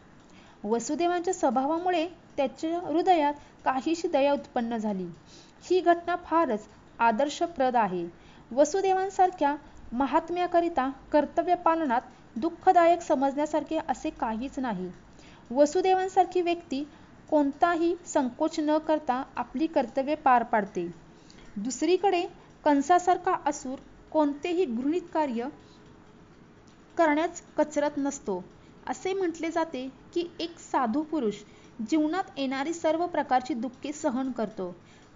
वसुदेवांच्या 0.65 1.35
स्वभावामुळे 1.35 2.07
त्याच्या 2.37 2.79
हृदयात 2.79 3.35
काहीशी 3.65 4.09
दया 4.09 4.33
उत्पन्न 4.33 4.77
झाली. 4.77 5.07
ही 5.65 5.81
घटना 5.81 6.17
फारच 6.17 6.67
आदर्शप्रद 6.99 7.77
आहे. 7.77 8.07
वसुदेवांसारख्या 8.53 9.55
महात्म्याकरिता 9.93 10.91
कर्तव्य 11.13 11.55
पालनात 11.55 12.01
दुःखदायक 12.37 13.03
समजण्यासारखे 13.03 13.79
असे 13.89 14.11
काहीच 14.11 14.59
नाही. 14.59 14.91
वसुदेवांसारखी 15.51 16.41
व्यक्ती 16.41 16.85
कोणताही 17.35 17.95
संकोच 18.07 18.59
न 18.61 18.77
करता 18.79 19.15
आपली 19.37 19.67
कर्तव्ये 19.67 20.15
पार 20.15 20.43
पाडते. 20.43 20.87
दुसरीकडे 21.57 22.23
कंसासारखा 22.65 23.33
असूर 23.47 23.79
कोणतेही 24.13 24.65
गृहित 24.65 25.09
कार्य 25.15 25.47
करण्यास 26.97 27.43
कचरत 27.59 27.99
नसतो. 27.99 28.43
असे 28.87 29.13
म्हटले 29.13 29.51
जाते 29.51 29.87
की 30.15 30.27
एक 30.41 30.59
साधू 30.61 31.03
पुरुष 31.03 31.43
जीवनात 31.91 32.31
येणारी 32.37 32.73
सर्व 32.75 33.07
प्रकारची 33.07 33.55
दुःखे 33.55 33.93
सहन 33.93 34.31
करतो. 34.31 34.75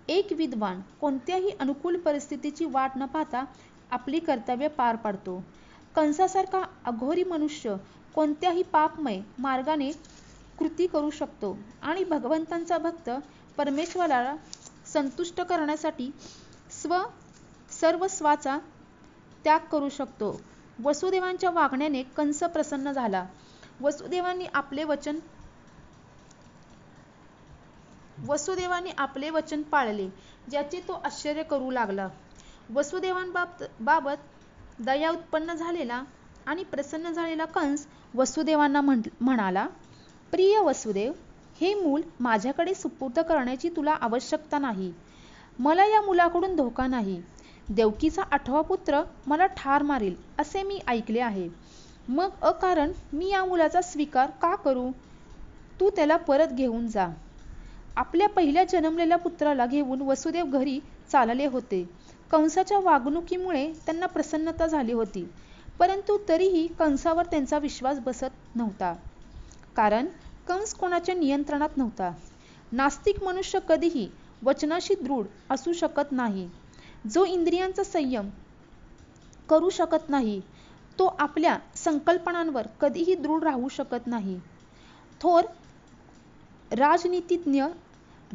एक 0.09 0.33
विद्वान 0.33 0.81
कोणत्याही 1.00 1.50
अनुकूल 1.61 1.96
परिस्थितीची 1.96 2.64
वाट 2.64 2.96
न 2.96 3.07
पाहता 3.07 3.44
आपली 3.90 4.18
कर्तव्य 4.18 4.68
पार 4.68 4.96
पाडतो. 4.96 5.42
कंसासारखा 5.96 6.62
अघोरी 6.85 7.24
मनुष्य 7.24 7.76
कोणत्याही 8.14 8.62
पापमय 8.62 9.20
मार्गाने 9.38 9.90
कृती 10.59 10.87
करू 10.87 11.11
शकतो. 11.12 11.57
आणि 11.83 12.05
भगवंतांचा 12.05 12.79
भक्त 12.79 13.11
परमेश्वराला 13.59 14.35
संतुष्ट 14.87 15.40
करण्यासाठी 15.42 16.11
स्व 16.73 16.97
सर्वस्वाचा 17.71 18.59
त्याग 19.44 19.66
करू 19.73 19.88
शकतो. 19.88 20.37
वसुदेवांच्या 20.79 21.51
वागण्याने 21.51 22.03
कंस 22.16 22.42
प्रसन्न 22.44 22.92
झाला. 22.92 23.25
वसुदेवांनी 23.81 24.47
आपले 24.55 24.85
वचन 24.85 25.18
वसुदेवांनी 28.18 28.90
आपले 28.99 29.31
वचन 29.31 29.62
पाळले 29.64 30.09
ज्याचे 30.49 30.81
तो 30.88 30.92
आश्चर्य 31.05 31.42
करू 31.42 31.71
लागला. 31.71 32.09
वसुदेवांबाबत 32.68 33.62
बाबत 33.81 34.25
दया 34.79 35.11
उत्पन्न 35.11 35.55
झालेला 35.55 36.03
आणि 36.47 36.64
प्रसन्न 36.64 37.11
झालेला 37.11 37.44
कंस 37.47 37.87
वसुदेवांना 38.14 38.81
म्हणाला 38.81 39.66
प्रिय 40.32 40.58
वसुदेव 40.58 41.12
हे 41.60 41.74
मूल 41.74 42.02
माझ्याकडे 42.20 42.74
सुपूर्द 42.74 43.18
करण्याची 43.18 43.68
तुला 43.68 43.90
आवश्यकता 43.90 44.58
नाही. 44.58 44.92
मला 45.58 45.84
या 45.84 46.00
मुलाकडून 46.00 46.56
धोका 46.56 46.86
नाही. 46.86 47.20
देवकीचा 47.68 48.22
आठवा 48.30 48.60
पुत्र 48.60 49.02
मला 49.26 49.46
ठार 49.46 49.82
मारेल 49.82 50.14
असे 50.38 50.62
मी 50.62 50.78
ऐकले 50.88 51.20
आहे. 51.20 51.48
मग 52.08 52.28
अकारण 52.42 52.92
मी 53.12 53.30
या 53.30 53.44
मुलाचा 53.44 53.80
स्वीकार 53.80 54.30
का 54.30 54.54
करू? 54.54 54.90
तू 55.80 55.90
त्याला 55.90 56.16
परत 56.16 56.48
घेऊन 56.48 56.86
जा. 56.86 57.08
आपल्या 57.96 58.28
पहिल्या 58.28 58.64
जन्मलेल्या 58.64 59.18
पुत्राला 59.18 59.66
घेऊन 59.66 60.00
वसुदेव 60.00 60.44
घरी 60.44 60.80
चालले 61.12 61.46
होते. 61.46 61.84
कंसाच्या 62.30 62.78
वागणुकीमुळे 62.78 63.72
त्यांना 63.86 64.06
प्रसन्नता 64.06 64.66
झाली 64.66 64.92
होती. 64.92 65.26
परंतु 65.78 66.18
तरीही 66.28 66.66
कंसावर 66.66 67.26
त्यांचा 67.26 67.58
विश्वास 67.58 67.98
बसत 67.98 68.56
नव्हता. 68.56 68.94
कारण 69.78 70.06
कंस 70.48 70.72
कोणाच्या 70.74 71.14
नियंत्रणात 71.14 71.76
नव्हता. 71.76 72.10
नास्तिक 72.72 73.22
मनुष्य 73.24 73.58
कधीही 73.68 74.08
वचनाशी 74.42 74.94
दृढ 75.02 75.26
असू 75.50 75.72
शकत 75.72 76.12
नाही. 76.12 76.48
जो 77.06 77.24
इंद्रियांचा 77.24 77.82
संयम 77.84 78.28
करू 79.48 79.70
शकत 79.70 80.08
नाही 80.08 80.40
तो 80.98 81.06
आपल्या 81.18 81.56
संकल्पनांवर 81.76 82.66
कधीही 82.80 83.14
दृढ 83.14 83.44
राहू 83.44 83.68
शकत 83.68 84.06
नाही. 84.06 84.38
थोर 85.20 85.44
राजनीतिज्ञ 86.70 87.64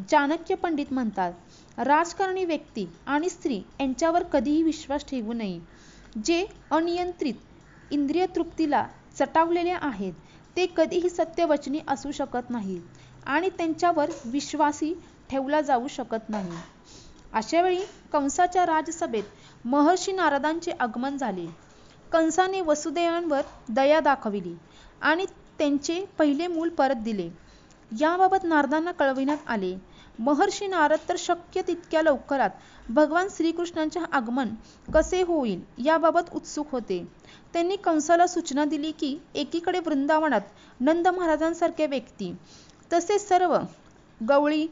चाणक्य 0.10 0.56
पंडित 0.56 0.93
म्हणतात 0.93 1.79
राजकारणी 1.79 2.45
व्यक्ती 2.45 2.86
आणि 3.08 3.29
स्त्री 3.29 3.62
यांच्यावर 3.79 4.23
कधीही 4.23 4.63
विश्वास 4.63 5.06
ठेवू 5.06 5.34
नये. 5.34 5.60
जे 6.25 6.45
अनियंत्रित 6.71 7.91
इंद्रिय 7.91 8.25
तृप्तीला 8.36 8.86
चटावलेले 9.17 9.71
आहेत 9.71 10.13
ते 10.56 10.66
कधीही 10.78 11.10
सत्यवचनी 11.10 11.80
असू 11.88 12.12
शकत 12.12 12.50
नाही 12.50 12.80
आणि 13.26 13.50
त्यांच्यावर 13.50 14.10
विश्वासी 14.26 14.94
ठेवला 15.30 15.62
जाऊ 15.62 15.88
शकत 15.88 16.30
नाही. 16.30 16.52
अशा 17.34 17.62
वेळी 17.62 17.80
कंसाच्या 18.13 18.66
राजसभेत 18.66 19.66
महर्षी 19.66 20.12
नारदांचे 20.12 20.72
आगमन 20.80 21.18
झाले. 21.18 21.46
कंसाने 22.12 22.62
वसुदेवांवर 22.62 23.42
दया 23.70 24.00
दाखविली 24.00 24.56
आणि 25.02 25.26
त्यांचे 25.60 26.04
पहिले 26.18 26.48
मूल 26.48 26.70
परत 26.70 27.04
दिले. 27.04 27.30
याबाबत 27.92 28.44
नारदांना 28.44 28.92
कळविण्यात 28.92 29.38
आले. 29.48 29.76
महर्षी 30.19 30.67
नारद 30.67 30.99
तर 31.10 31.15
शक्य 31.17 31.62
तितक्या 31.62 32.02
लवकरात. 32.02 32.49
भगवान 32.89 33.28
श्रीकृष्णांचे 33.32 33.99
आगमन 34.12 34.49
कसे 34.88 35.21
होईल 35.21 35.62
याबाबत 35.86 36.34
उत्सुक 36.36 36.71
होते. 36.71 37.04
त्यांनी 37.54 37.76
कंसाला 37.76 38.28
सूचना 38.28 38.65
दिली 38.65 38.91
की 38.91 39.17
एकीकडे 39.36 39.80
वृंदावनात 39.80 40.82
नंद 40.82 41.08
महाराजांसारख्या 41.08 41.88
व्यक्ती 41.88 42.34
तसेच 42.91 43.28
सर्व 43.28 43.58
गवळी 44.19 44.65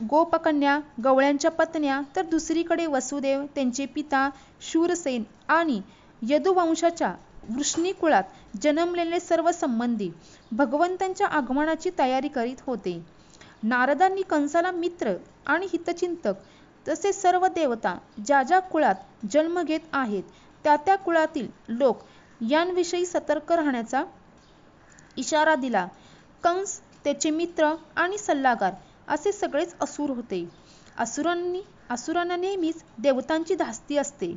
गोपकन्या 0.00 0.78
गवळ्यांच्या 1.04 1.50
पत्न्या 1.50 2.00
तर 2.16 2.22
दुसरीकडे 2.22 2.86
वसुदेव 2.86 3.44
त्यांचे 3.54 3.86
पिता 3.86 4.28
शूरसेन 4.62 5.22
आणि 5.48 5.80
यदुवंशाच्या 6.22 7.14
वृष्णी 7.48 7.92
कुळात 7.92 8.56
जन्मलेले 8.62 9.20
सर्व 9.20 9.50
संबंधी 9.50 10.10
भगवंतांच्या 10.52 11.26
आगमनाची 11.26 11.90
तयारी 11.98 12.28
करीत 12.28 12.56
होते. 12.66 13.00
नारदांनी 13.62 14.22
कंसाला 14.22 14.70
मित्र 14.70 15.14
आणि 15.46 15.66
हितचिंतक 15.66 16.34
तसेच 16.86 17.20
सर्व 17.22 17.46
देवता 17.46 17.96
ज्या 18.26 18.42
ज्या 18.42 18.58
कुळात 18.62 19.26
जन्म 19.30 19.60
घेत 19.62 19.80
आहेत 19.92 20.22
त्या 20.64 20.76
त्या 20.76 20.96
कुळातील 20.96 21.48
लोक 21.68 22.02
यांविषयी 22.40 23.06
सतर्क 23.06 23.52
राहण्याचा 23.52 24.02
इशारा 25.16 25.54
दिला. 25.54 25.86
कंस 26.44 26.78
त्याचे 27.04 27.30
मित्र 27.30 27.72
आणि 27.96 28.18
सल्लागार 28.18 28.72
असे 29.08 29.32
सगळेच 29.32 29.74
असुर 29.80 30.10
होते. 30.10 30.44
असुरांनी 30.98 31.60
असुरांना 31.90 32.36
नेहमीच 32.36 32.82
देवतांची 32.98 33.54
धास्ती 33.54 33.96
असते. 33.96 34.34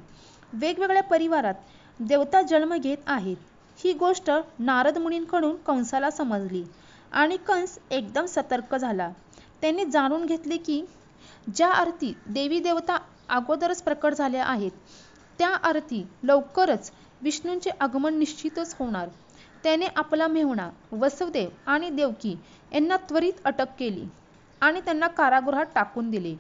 वेगवेगळ्या 0.54 1.04
परिवारात 1.04 1.54
देवता 2.00 2.42
जन्म 2.42 2.76
घेत 2.76 2.98
आहेत. 3.08 3.38
ही 3.80 3.94
गोष्ट 3.94 4.32
नारद 4.60 4.98
मुनींकडून 4.98 5.56
कंसाला 5.58 6.10
समजली. 6.12 6.64
आणि 7.12 7.38
कंस 7.38 7.78
एकदम 7.92 8.26
सतर्क 8.26 8.76
झाला. 8.76 9.10
त्याने 9.62 9.86
जाणून 9.86 10.26
घेतले 10.26 10.58
की 10.58 10.82
ज्या 11.48 11.72
अर्थी 11.72 12.14
देवी 12.28 12.60
देवता 12.60 12.98
अगोदरच 13.30 13.82
प्रकट 13.84 14.14
झाल्या 14.14 14.46
आहेत 14.46 14.72
त्या 15.40 15.50
अर्थी 15.64 16.04
लवकरच 16.24 16.92
विष्णूंचे 17.22 17.70
आगमन 17.80 18.18
निश्चितच 18.20 18.76
होणार. 18.80 19.08
त्याने 19.64 19.86
आपला 19.96 20.28
मेहुणा 20.28 20.70
वसुदेव 20.92 21.50
आणि 21.66 21.90
देवकी 21.90 22.36
यांना 22.72 22.98
त्वरित 23.10 23.42
अटक 23.46 23.76
केली 23.80 24.06
आणि 24.62 24.82
त्यांना 24.82 25.08
कारागृहात 25.08 25.66
टाकून 25.76 26.10
दिले. 26.10 26.36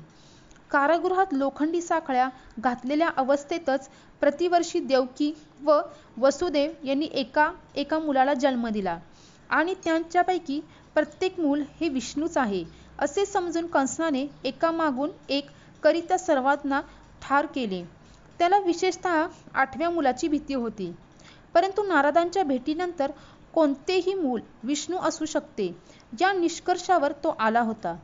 कारागृहात 0.71 1.34
लोखंडी 1.34 1.82
साखळ्या 1.82 2.27
घातलेल्या 2.60 3.10
अवस्थेतच 3.17 3.89
प्रतिवर्षी 4.21 4.79
देवकी 4.79 5.32
व 5.63 5.79
वसुदेव 6.17 6.71
यांनी 6.84 7.08
एका 7.13 7.51
एका 7.75 7.99
मुलाला 7.99 8.34
जन्म 8.34 8.67
दिला. 8.67 8.97
आणि 9.49 9.73
त्यांच्यापैकी 9.83 10.59
प्रत्येक 10.93 11.39
मूल 11.39 11.63
हे 11.79 11.89
विष्णूच 11.89 12.38
आहे 12.38 12.63
असे 12.99 13.25
समजून 13.25 13.67
कंसाने 13.67 14.25
एकामागून 14.43 15.09
एक 15.29 15.47
करिता 15.83 16.17
सर्वांना 16.17 16.81
ठार 17.21 17.45
केले. 17.45 17.83
त्याला 18.39 18.59
विशेषतः 18.59 19.25
आठव्या 19.53 19.89
मुलाची 19.89 20.27
भीती 20.27 20.53
होती. 20.53 20.91
परंतु 21.53 21.83
नारदांच्या 21.83 22.43
भेटीनंतर 22.43 23.12
कोणतेही 23.53 24.13
मूल 24.13 24.41
विष्णू 24.63 24.97
असू 24.97 25.25
शकते 25.25 25.75
या 26.21 26.31
निष्कर्षावर 26.33 27.12
तो 27.12 27.35
आला 27.39 27.62
होता. 27.62 27.95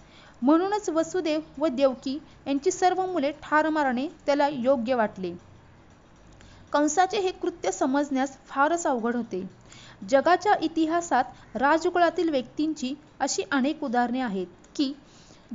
म्हणूनच 0.42 0.90
वसुदेव 0.90 1.40
व 1.58 1.68
देवकी 1.68 2.18
यांची 2.48 2.72
सर्व 2.72 3.06
मुले 3.06 3.32
ठार 3.32 3.70
मारणे 3.70 4.08
त्याला 4.26 4.48
योग्य 4.48 4.96
वाटले. 4.96 5.34
कंसाचे 6.74 7.20
हे 7.20 7.32
कृत्य 7.32 7.72
समजण्यास 7.72 8.38
फारच 8.48 8.88
अवघड 8.88 9.16
होते. 9.16 9.65
जगाच्या 10.02 10.54
इतिहासात 10.62 11.58
राजकुळातील 11.58 12.30
व्यक्तींची 12.30 12.94
अशी 13.20 13.44
अनेक 13.52 13.84
उदाहरणे 13.84 14.20
आहेत 14.20 14.48
की 14.76 14.94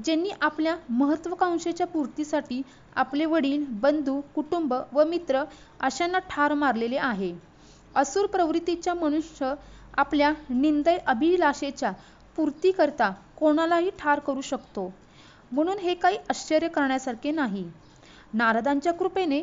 ज्यांनी 0.04 0.30
आपल्या 0.40 0.76
महत्वाकांक्षेच्या 0.88 1.86
पूर्तीसाठी 1.86 2.60
आपले 2.96 3.24
वडील 3.24 3.64
बंधू 3.80 4.20
कुटुंब 4.34 4.74
व 4.92 5.04
मित्र 5.04 5.42
अशांना 5.80 6.18
ठार 6.30 6.54
मारलेले 6.54 6.96
आहे. 6.96 7.32
असुर 7.96 8.26
प्रवृत्तीच्या 8.26 8.94
मनुष्य 8.94 9.52
आपल्या 9.98 10.32
निंदय 10.50 10.98
अभिलाषेच्या 11.06 11.92
पूर्तीकरता 12.36 13.10
कोणालाही 13.36 13.90
ठार 13.98 14.18
करू 14.18 14.40
शकतो. 14.40 14.92
म्हणून 15.52 15.78
हे 15.78 15.94
काही 15.94 16.16
आश्चर्य 16.30 16.68
करण्यासारखे 16.68 17.30
नाही. 17.30 17.64
नारदांच्या 18.34 18.92
कृपेने 18.92 19.42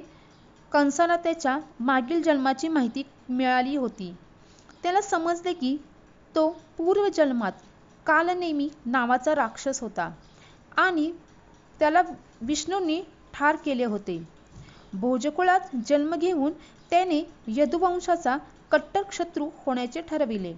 कंसाला 0.71 1.15
त्याच्या 1.15 1.57
मागील 1.79 2.21
जन्माची 2.21 2.67
माहिती 2.67 3.03
मिळाली 3.29 3.75
होती. 3.75 4.13
त्याला 4.88 5.02
समजले 5.02 5.52
की 5.54 5.76
तो 6.36 6.47
पूर्वजन्मात 6.78 7.52
कालनेमी 8.06 8.67
नावाचा 8.86 9.34
राक्षस 9.36 9.82
होता 9.82 10.08
आणि 10.78 11.10
त्याला 11.80 12.02
विष्णूंनी 12.41 13.02
ठार 13.34 13.56
केले 13.65 13.86
होते. 13.86 14.17
भोजकुळात 14.93 15.76
जन्म 15.88 16.15
घेऊन 16.15 16.54
त्याने 16.91 17.21
यदुवंशाचा 17.47 18.38
कट्टर 18.71 19.02
शत्रू 19.12 19.50
होण्याचे 19.65 20.02
ठरविले. 20.02 20.54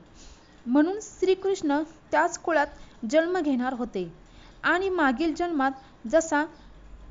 म्हणून 0.66 1.00
श्रीकृष्ण 1.02 1.82
त्याच 2.12 2.38
कुळात 2.38 3.06
जन्म 3.12 3.40
घेणार 3.40 3.74
होते 3.74 4.08
आणि 4.66 4.90
मागील 4.92 5.34
जन्मात 5.34 6.08
जसा 6.08 6.46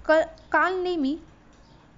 क 0.07 0.21
काल 0.53 0.83
नेहमी 0.83 1.17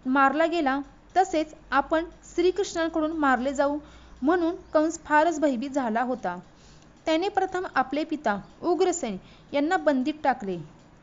मारला 0.06 0.46
गेला 0.46 0.80
तसेच 1.16 1.54
आपण 1.72 2.04
श्रीकृष्णांकडून 2.34 3.16
मारले 3.18 3.52
जाऊ 3.54 3.78
म्हणून 4.22 4.54
कंस 4.72 4.98
फारच 5.04 5.38
भयभीत 5.40 5.70
झाला 5.70 6.02
होता. 6.02 6.36
त्याने 7.06 7.28
प्रथम 7.28 7.66
आपले 7.74 8.04
पिता 8.04 8.38
उग्रसेन 8.62 9.16
यांना 9.52 9.76
बंदीत 9.78 10.14
टाकले 10.24 10.56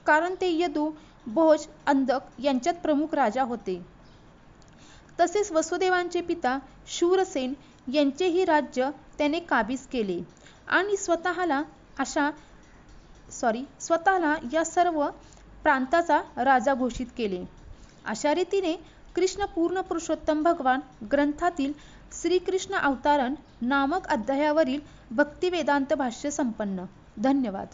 कारण 0.05 0.35
ते 0.41 0.49
यदू 0.51 0.89
भोज 1.27 1.65
अंधक 1.85 2.39
यांच्यात 2.39 2.75
प्रमुख 2.75 3.13
राजा 3.13 3.43
होते. 3.43 3.81
तसेच 5.19 5.51
वसुदेवांचे 5.51 6.21
पिता 6.21 6.57
शूरसेन 6.89 7.53
यांचेही 7.87 8.45
राज्य 8.45 8.89
त्याने 9.17 9.39
काबीज 9.39 9.85
केले 9.87 10.19
आणि 10.69 10.97
स्वतःला 10.97 11.61
अशा 11.99 12.29
सॉरी 13.31 13.63
स्वतःला 13.79 14.35
या 14.53 14.63
सर्व 14.65 15.03
प्रांताचा 15.63 16.21
राजा 16.37 16.73
घोषित 16.73 17.05
केले. 17.17 17.43
अशा 18.05 18.33
रीतीने 18.35 18.75
कृष्ण 19.15 19.45
पूर्ण 19.45 19.81
पुरुषोत्तम 19.81 20.43
भगवान 20.43 20.79
ग्रंथातील 21.11 21.71
श्रीकृष्ण 22.21 22.75
अवतारण 22.75 23.35
नामक 23.61 24.07
अध्यायावरील 24.07 24.79
भक्तिवेदांत 25.11 25.93
भाष्य 25.93 26.31
संपन्न. 26.31 26.85
धन्यवाद. 27.19 27.67